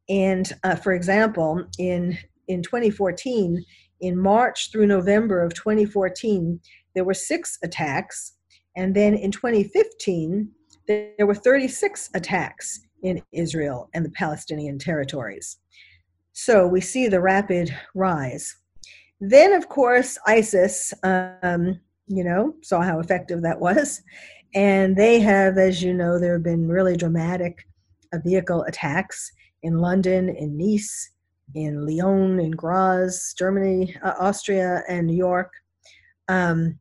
And 0.09 0.51
uh, 0.63 0.75
for 0.75 0.93
example, 0.93 1.63
in 1.79 2.17
in 2.47 2.61
2014, 2.61 3.63
in 4.01 4.19
March 4.19 4.71
through 4.71 4.87
November 4.87 5.41
of 5.41 5.53
2014, 5.53 6.59
there 6.93 7.05
were 7.05 7.13
six 7.13 7.57
attacks, 7.63 8.33
and 8.75 8.93
then 8.93 9.13
in 9.13 9.31
2015, 9.31 10.49
there 10.87 11.25
were 11.25 11.35
36 11.35 12.09
attacks 12.13 12.81
in 13.01 13.21
Israel 13.31 13.89
and 13.93 14.03
the 14.03 14.11
Palestinian 14.11 14.77
territories. 14.77 15.57
So 16.33 16.67
we 16.67 16.81
see 16.81 17.07
the 17.07 17.21
rapid 17.21 17.75
rise. 17.95 18.55
Then, 19.21 19.53
of 19.53 19.69
course, 19.69 20.17
ISIS, 20.27 20.93
um, 21.03 21.79
you 22.07 22.23
know, 22.23 22.55
saw 22.61 22.81
how 22.81 22.99
effective 22.99 23.41
that 23.43 23.59
was. 23.59 24.01
And 24.55 24.95
they 24.95 25.19
have, 25.19 25.57
as 25.57 25.81
you 25.81 25.93
know, 25.93 26.19
there 26.19 26.33
have 26.33 26.43
been 26.43 26.67
really 26.67 26.97
dramatic 26.97 27.65
uh, 28.11 28.17
vehicle 28.23 28.63
attacks 28.63 29.31
in 29.63 29.79
London, 29.79 30.29
in 30.29 30.57
Nice, 30.57 31.11
in 31.55 31.85
Lyon, 31.85 32.39
in 32.39 32.51
Graz, 32.51 33.33
Germany, 33.37 33.95
uh, 34.03 34.13
Austria, 34.19 34.83
and 34.87 35.07
New 35.07 35.15
York. 35.15 35.51
Um, 36.27 36.79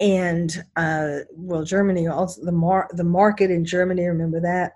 and 0.00 0.64
uh, 0.76 1.20
well, 1.32 1.64
Germany 1.64 2.06
also 2.06 2.44
the 2.44 2.52
mar- 2.52 2.90
the 2.92 3.04
market 3.04 3.50
in 3.50 3.64
Germany. 3.64 4.04
Remember 4.06 4.40
that. 4.40 4.72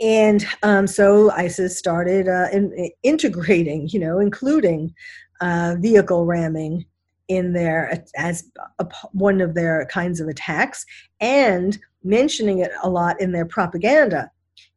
And 0.00 0.44
um, 0.64 0.86
so 0.86 1.30
ISIS 1.30 1.78
started 1.78 2.28
uh, 2.28 2.48
in, 2.52 2.90
integrating, 3.04 3.88
you 3.88 4.00
know, 4.00 4.18
including 4.18 4.92
uh, 5.40 5.76
vehicle 5.78 6.26
ramming 6.26 6.84
in 7.28 7.52
there 7.52 8.04
as 8.16 8.50
a, 8.80 8.86
one 9.12 9.40
of 9.40 9.54
their 9.54 9.86
kinds 9.86 10.20
of 10.20 10.28
attacks, 10.28 10.84
and 11.20 11.78
mentioning 12.02 12.58
it 12.58 12.72
a 12.82 12.90
lot 12.90 13.20
in 13.20 13.32
their 13.32 13.46
propaganda, 13.46 14.30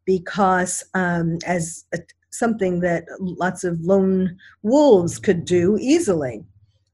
because 0.07 0.83
um, 0.95 1.37
as 1.45 1.85
a, 1.93 1.99
something 2.31 2.79
that 2.79 3.05
lots 3.19 3.63
of 3.63 3.79
lone 3.81 4.35
wolves 4.63 5.19
could 5.19 5.45
do 5.45 5.77
easily. 5.79 6.43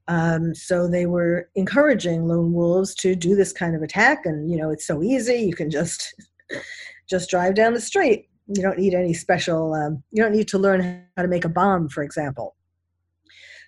Um, 0.10 0.54
so 0.54 0.88
they 0.88 1.06
were 1.06 1.49
encouraging 1.56 2.28
lone 2.28 2.52
wolves 2.52 2.93
to 2.95 3.15
do 3.15 3.36
this 3.36 3.54
kind 3.54 3.73
of 3.73 3.82
attack, 3.82 4.26
and 4.26 4.52
you 4.52 4.58
know 4.58 4.69
it's 4.69 4.86
so 4.86 5.02
easy. 5.02 5.36
You 5.36 5.56
can 5.56 5.69
just 5.69 6.13
just 7.10 7.30
drive 7.30 7.56
down 7.56 7.73
the 7.73 7.80
street. 7.80 8.28
You 8.47 8.62
don't 8.62 8.78
need 8.78 8.93
any 8.93 9.13
special. 9.13 9.73
Um, 9.73 10.04
you 10.12 10.21
don't 10.21 10.34
need 10.34 10.49
to 10.49 10.58
learn 10.58 11.06
how 11.15 11.21
to 11.21 11.30
make 11.30 11.45
a 11.45 11.49
bomb, 11.49 11.88
for 11.88 12.04
example. 12.04 12.56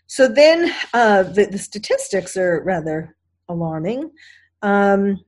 So 0.07 0.27
then 0.27 0.73
uh, 0.93 1.23
the, 1.23 1.45
the, 1.45 1.57
statistics 1.57 2.37
are 2.37 2.61
rather 2.63 3.15
alarming. 3.49 4.11
Um, 4.61 5.19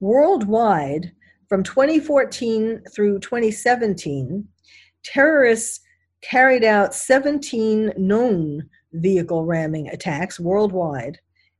worldwide, 0.00 1.12
from 1.48 1.62
2014 1.62 2.82
through 2.94 3.20
2017, 3.20 4.46
terrorists 5.04 5.80
carried 6.22 6.64
out 6.64 6.94
17 6.94 7.92
known 7.96 8.68
vehicle 8.92 9.44
ramming 9.44 9.88
attacks 9.88 10.40
worldwide. 10.40 11.18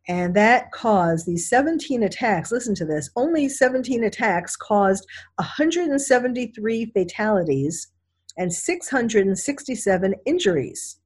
And 0.08 0.34
that 0.34 0.70
caused 0.70 1.26
these 1.26 1.48
17 1.48 2.02
attacks, 2.04 2.52
listen 2.52 2.74
to 2.76 2.84
this, 2.84 3.10
only 3.16 3.48
17 3.48 4.04
attacks 4.04 4.56
caused 4.56 5.04
173 5.36 6.86
fatalities 6.86 7.88
and 8.36 8.52
667 8.52 10.14
injuries. 10.24 11.00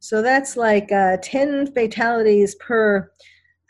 So 0.00 0.22
that's 0.22 0.56
like 0.56 0.92
uh, 0.92 1.16
10 1.22 1.72
fatalities 1.72 2.54
per 2.56 3.10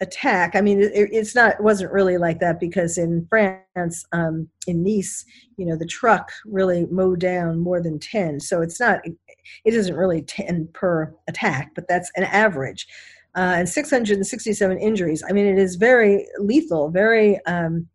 attack. 0.00 0.54
I 0.54 0.60
mean, 0.60 0.80
it, 0.80 0.92
it's 0.94 1.34
not, 1.34 1.54
it 1.54 1.62
wasn't 1.62 1.92
really 1.92 2.18
like 2.18 2.40
that 2.40 2.60
because 2.60 2.98
in 2.98 3.26
France, 3.28 4.04
um, 4.12 4.48
in 4.66 4.82
Nice, 4.82 5.24
you 5.56 5.66
know, 5.66 5.76
the 5.76 5.86
truck 5.86 6.30
really 6.46 6.86
mowed 6.90 7.20
down 7.20 7.58
more 7.58 7.82
than 7.82 7.98
10. 7.98 8.40
So 8.40 8.62
it's 8.62 8.80
not, 8.80 9.00
it 9.04 9.74
isn't 9.74 9.94
really 9.94 10.22
10 10.22 10.68
per 10.72 11.14
attack, 11.28 11.72
but 11.74 11.88
that's 11.88 12.10
an 12.16 12.24
average. 12.24 12.86
Uh, 13.36 13.54
and 13.58 13.68
667 13.68 14.78
injuries. 14.78 15.22
I 15.28 15.32
mean, 15.32 15.46
it 15.46 15.58
is 15.58 15.76
very 15.76 16.26
lethal, 16.38 16.90
very 16.90 17.44
um, 17.46 17.86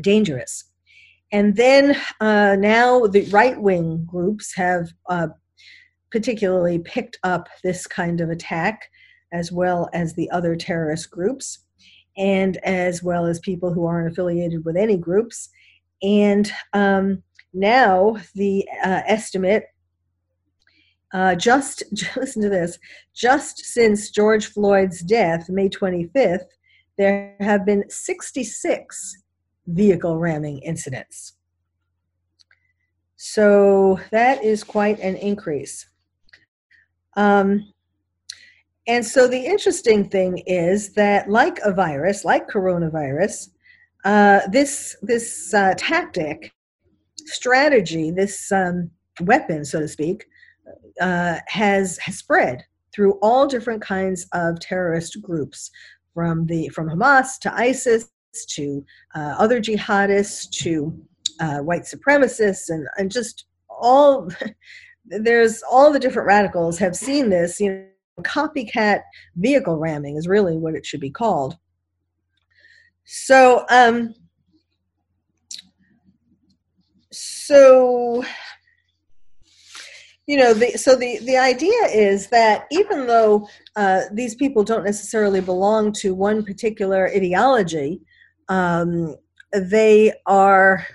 dangerous. 0.00 0.64
And 1.32 1.56
then 1.56 1.96
uh, 2.20 2.56
now 2.58 3.06
the 3.06 3.24
right 3.26 3.60
wing 3.60 4.04
groups 4.08 4.54
have 4.56 4.88
uh, 5.08 5.28
particularly 6.10 6.78
picked 6.80 7.18
up 7.22 7.48
this 7.62 7.86
kind 7.86 8.20
of 8.20 8.30
attack, 8.30 8.90
as 9.32 9.52
well 9.52 9.88
as 9.92 10.14
the 10.14 10.30
other 10.30 10.56
terrorist 10.56 11.10
groups, 11.10 11.60
and 12.16 12.56
as 12.58 13.02
well 13.02 13.26
as 13.26 13.38
people 13.40 13.72
who 13.72 13.86
aren't 13.86 14.10
affiliated 14.10 14.64
with 14.64 14.76
any 14.76 14.96
groups. 14.96 15.48
And 16.02 16.50
um, 16.72 17.22
now 17.52 18.16
the 18.34 18.66
uh, 18.84 19.02
estimate 19.06 19.64
uh, 21.12 21.34
just 21.34 21.82
listen 22.16 22.42
to 22.42 22.48
this 22.48 22.78
just 23.14 23.58
since 23.58 24.10
george 24.10 24.46
floyd's 24.46 25.00
death 25.00 25.48
may 25.48 25.68
25th 25.68 26.44
there 26.98 27.36
have 27.40 27.64
been 27.64 27.88
66 27.88 29.22
vehicle 29.66 30.18
ramming 30.18 30.58
incidents 30.60 31.34
so 33.16 33.98
that 34.10 34.42
is 34.44 34.62
quite 34.64 34.98
an 35.00 35.16
increase 35.16 35.86
um, 37.16 37.72
and 38.86 39.04
so 39.04 39.28
the 39.28 39.38
interesting 39.38 40.08
thing 40.08 40.38
is 40.46 40.92
that, 40.94 41.28
like 41.28 41.58
a 41.64 41.72
virus, 41.72 42.24
like 42.24 42.48
coronavirus, 42.48 43.50
uh, 44.04 44.40
this 44.50 44.96
this 45.02 45.52
uh, 45.52 45.74
tactic, 45.76 46.52
strategy, 47.26 48.10
this 48.10 48.50
um, 48.52 48.90
weapon, 49.20 49.64
so 49.64 49.80
to 49.80 49.88
speak, 49.88 50.26
uh, 51.00 51.38
has 51.46 51.98
has 51.98 52.18
spread 52.18 52.64
through 52.92 53.12
all 53.22 53.46
different 53.46 53.82
kinds 53.82 54.26
of 54.32 54.58
terrorist 54.60 55.20
groups, 55.22 55.70
from 56.14 56.46
the 56.46 56.68
from 56.68 56.88
Hamas 56.88 57.38
to 57.40 57.54
ISIS 57.54 58.10
to 58.48 58.84
uh, 59.14 59.34
other 59.38 59.60
jihadists 59.60 60.48
to 60.50 60.96
uh, 61.40 61.58
white 61.58 61.82
supremacists 61.82 62.68
and 62.68 62.86
and 62.96 63.10
just 63.10 63.46
all 63.68 64.28
there's 65.04 65.62
all 65.70 65.92
the 65.92 65.98
different 65.98 66.26
radicals 66.26 66.78
have 66.78 66.96
seen 66.96 67.30
this. 67.30 67.60
You 67.60 67.72
know, 67.72 67.86
copycat 68.20 69.02
vehicle 69.36 69.76
ramming 69.78 70.16
is 70.16 70.28
really 70.28 70.56
what 70.56 70.74
it 70.74 70.86
should 70.86 71.00
be 71.00 71.10
called. 71.10 71.56
So, 73.04 73.64
um, 73.70 74.14
so 77.10 78.24
you 80.26 80.36
know 80.36 80.54
the 80.54 80.70
so 80.72 80.94
the 80.94 81.18
the 81.24 81.36
idea 81.36 81.82
is 81.92 82.28
that 82.28 82.66
even 82.70 83.08
though 83.08 83.48
uh, 83.74 84.02
these 84.12 84.36
people 84.36 84.62
don't 84.62 84.84
necessarily 84.84 85.40
belong 85.40 85.90
to 85.92 86.14
one 86.14 86.44
particular 86.44 87.08
ideology 87.08 88.00
um, 88.48 89.16
they 89.52 90.12
are 90.26 90.86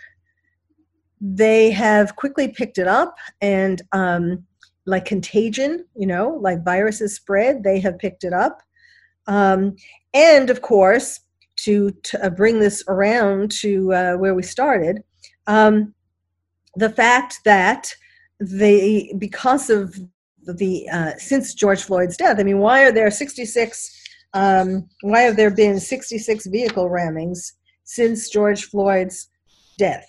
they 1.20 1.72
have 1.72 2.16
quickly 2.16 2.48
picked 2.48 2.78
it 2.78 2.88
up 2.88 3.18
and 3.42 3.82
um, 3.92 4.46
like 4.86 5.06
contagion 5.06 5.86
you 5.96 6.08
know 6.08 6.38
like 6.42 6.64
viruses 6.64 7.16
spread 7.16 7.64
they 7.64 7.80
have 7.80 8.00
picked 8.00 8.24
it 8.24 8.34
up 8.34 8.62
um, 9.28 9.76
and 10.14 10.50
of 10.50 10.62
course 10.62 11.22
to, 11.58 11.92
to 12.04 12.24
uh, 12.26 12.30
bring 12.30 12.60
this 12.60 12.84
around 12.88 13.50
to 13.50 13.94
uh, 13.94 14.14
where 14.16 14.36
we 14.36 14.44
started 14.44 15.02
um, 15.48 15.94
the 16.76 16.90
fact 16.90 17.40
that 17.46 17.94
they 18.40 19.14
because 19.18 19.70
of 19.70 19.98
the 20.46 20.88
uh, 20.92 21.12
since 21.18 21.54
george 21.54 21.84
floyd's 21.84 22.18
death 22.18 22.40
i 22.40 22.44
mean 22.44 22.60
why 22.60 22.84
are 22.84 22.92
there 22.92 23.10
66 23.10 24.04
um, 24.36 24.90
why 25.02 25.22
have 25.22 25.38
there 25.38 25.50
been 25.50 25.80
66 25.80 26.48
vehicle 26.48 26.90
rammings 26.90 27.54
since 27.86 28.30
George 28.30 28.66
Floyd's 28.66 29.30
death? 29.78 30.06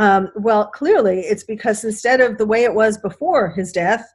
Um, 0.00 0.30
well, 0.34 0.64
clearly 0.68 1.20
it's 1.20 1.44
because 1.44 1.84
instead 1.84 2.22
of 2.22 2.38
the 2.38 2.46
way 2.46 2.64
it 2.64 2.74
was 2.74 2.96
before 2.96 3.50
his 3.50 3.70
death, 3.70 4.10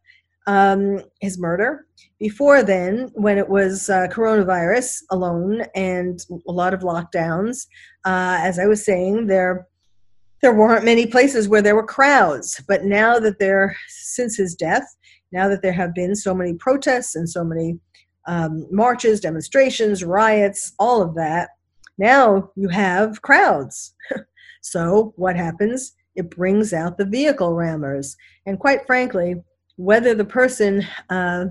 um, 0.47 0.99
his 1.21 1.37
murder, 1.37 1.85
before 2.19 2.63
then, 2.63 3.11
when 3.13 3.37
it 3.37 3.47
was 3.47 3.87
uh, 3.87 4.07
coronavirus 4.07 5.03
alone 5.11 5.61
and 5.75 6.25
a 6.47 6.51
lot 6.51 6.73
of 6.73 6.79
lockdowns, 6.79 7.67
uh, 8.03 8.39
as 8.41 8.57
I 8.57 8.65
was 8.65 8.83
saying, 8.83 9.27
there 9.27 9.67
there 10.41 10.55
weren't 10.55 10.85
many 10.85 11.05
places 11.05 11.47
where 11.47 11.61
there 11.61 11.75
were 11.75 11.85
crowds. 11.85 12.63
But 12.67 12.83
now 12.83 13.19
that 13.19 13.37
there, 13.37 13.77
since 13.87 14.35
his 14.37 14.55
death, 14.55 14.85
now 15.31 15.47
that 15.49 15.61
there 15.61 15.73
have 15.73 15.93
been 15.93 16.15
so 16.15 16.33
many 16.33 16.55
protests 16.55 17.15
and 17.15 17.29
so 17.29 17.43
many 17.43 17.79
um, 18.27 18.65
marches, 18.71 19.19
demonstrations, 19.19 20.03
riots, 20.03 20.73
all 20.79 21.03
of 21.03 21.13
that, 21.13 21.49
now 21.99 22.49
you 22.55 22.69
have 22.69 23.21
crowds. 23.21 23.93
so 24.65 25.13
what 25.15 25.35
happens? 25.35 25.93
It 26.15 26.31
brings 26.31 26.73
out 26.73 26.97
the 26.97 27.05
vehicle 27.05 27.53
rammers. 27.53 28.15
And 28.47 28.59
quite 28.59 28.83
frankly, 28.87 29.35
whether 29.75 30.15
the 30.15 30.25
person 30.25 30.83
uh, 31.11 31.45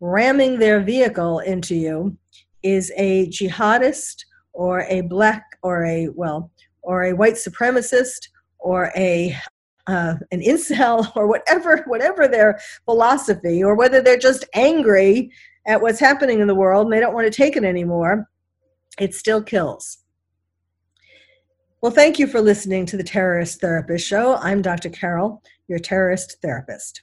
ramming 0.00 0.58
their 0.58 0.80
vehicle 0.80 1.38
into 1.38 1.74
you 1.74 2.14
is 2.62 2.92
a 2.98 3.28
jihadist 3.28 4.26
or 4.52 4.80
a 4.82 5.00
black 5.00 5.44
or 5.62 5.86
a, 5.86 6.08
well, 6.08 6.50
or 6.82 7.04
a 7.04 7.14
white 7.14 7.36
supremacist 7.36 8.28
or 8.58 8.92
a 8.94 9.34
uh, 9.86 10.16
an 10.30 10.42
incel 10.42 11.10
or 11.16 11.26
whatever 11.28 11.84
whatever 11.86 12.28
their 12.28 12.60
philosophy 12.84 13.64
or 13.64 13.74
whether 13.76 14.02
they're 14.02 14.18
just 14.18 14.44
angry 14.52 15.30
at 15.66 15.80
what's 15.80 16.00
happening 16.00 16.40
in 16.40 16.48
the 16.48 16.54
world 16.54 16.84
and 16.84 16.92
they 16.92 17.00
don't 17.00 17.14
want 17.14 17.24
to 17.24 17.30
take 17.30 17.56
it 17.56 17.64
anymore 17.64 18.28
it 18.98 19.14
still 19.14 19.40
kills 19.42 19.98
well 21.82 21.92
thank 21.92 22.18
you 22.18 22.26
for 22.26 22.40
listening 22.40 22.86
to 22.86 22.96
the 22.96 23.04
terrorist 23.04 23.60
therapist 23.60 24.06
show. 24.06 24.36
I'm 24.36 24.62
dr 24.62 24.88
carol 24.90 25.42
your 25.68 25.78
terrorist 25.78 26.36
therapist 26.42 27.02